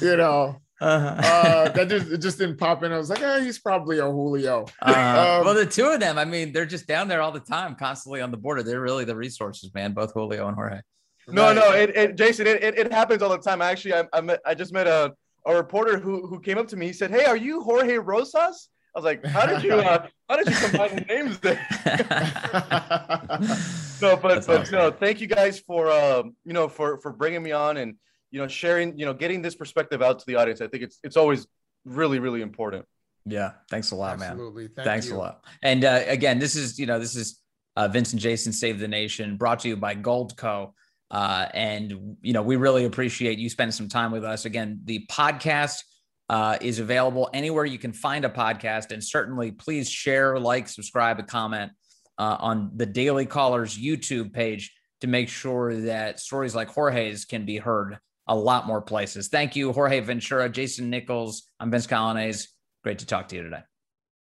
[0.00, 1.20] You know, uh-huh.
[1.22, 2.92] uh, that just it just didn't pop in.
[2.92, 4.66] I was like, eh, he's probably a Julio.
[4.80, 7.40] Uh, um, well, the two of them, I mean, they're just down there all the
[7.40, 8.62] time, constantly on the border.
[8.62, 9.92] They're really the resources, man.
[9.92, 10.80] Both Julio and Jorge.
[11.28, 11.56] No, right.
[11.56, 13.62] no, it, it, Jason, it, it, it happens all the time.
[13.62, 15.12] Actually, I, I, met, I just met a,
[15.46, 16.86] a reporter who who came up to me.
[16.86, 20.36] He said, "Hey, are you Jorge Rosas?" I was like, how did you uh, how
[20.36, 21.64] did you combine the names there?
[24.02, 24.74] no, but That's but awesome.
[24.74, 27.94] you know, thank you guys for um, you know for for bringing me on and
[28.30, 30.60] you know sharing you know getting this perspective out to the audience.
[30.60, 31.46] I think it's it's always
[31.84, 32.84] really really important.
[33.26, 34.64] Yeah, thanks a lot, Absolutely.
[34.64, 34.72] man.
[34.76, 35.16] Thank thanks you.
[35.16, 35.44] a lot.
[35.62, 37.40] And uh, again, this is you know this is
[37.76, 40.72] uh, Vince and Jason Save the Nation, brought to you by Goldco.
[41.10, 44.44] Uh, and you know we really appreciate you spending some time with us.
[44.44, 45.82] Again, the podcast
[46.30, 48.92] uh, is available anywhere you can find a podcast.
[48.92, 51.72] And certainly, please share, like, subscribe, and comment
[52.18, 57.44] uh, on the Daily Callers YouTube page to make sure that stories like Jorge's can
[57.44, 57.98] be heard
[58.30, 59.28] a lot more places.
[59.28, 61.42] Thank you, Jorge Ventura, Jason Nichols.
[61.58, 62.46] I'm Vince Coglianese.
[62.84, 63.69] Great to talk to you today.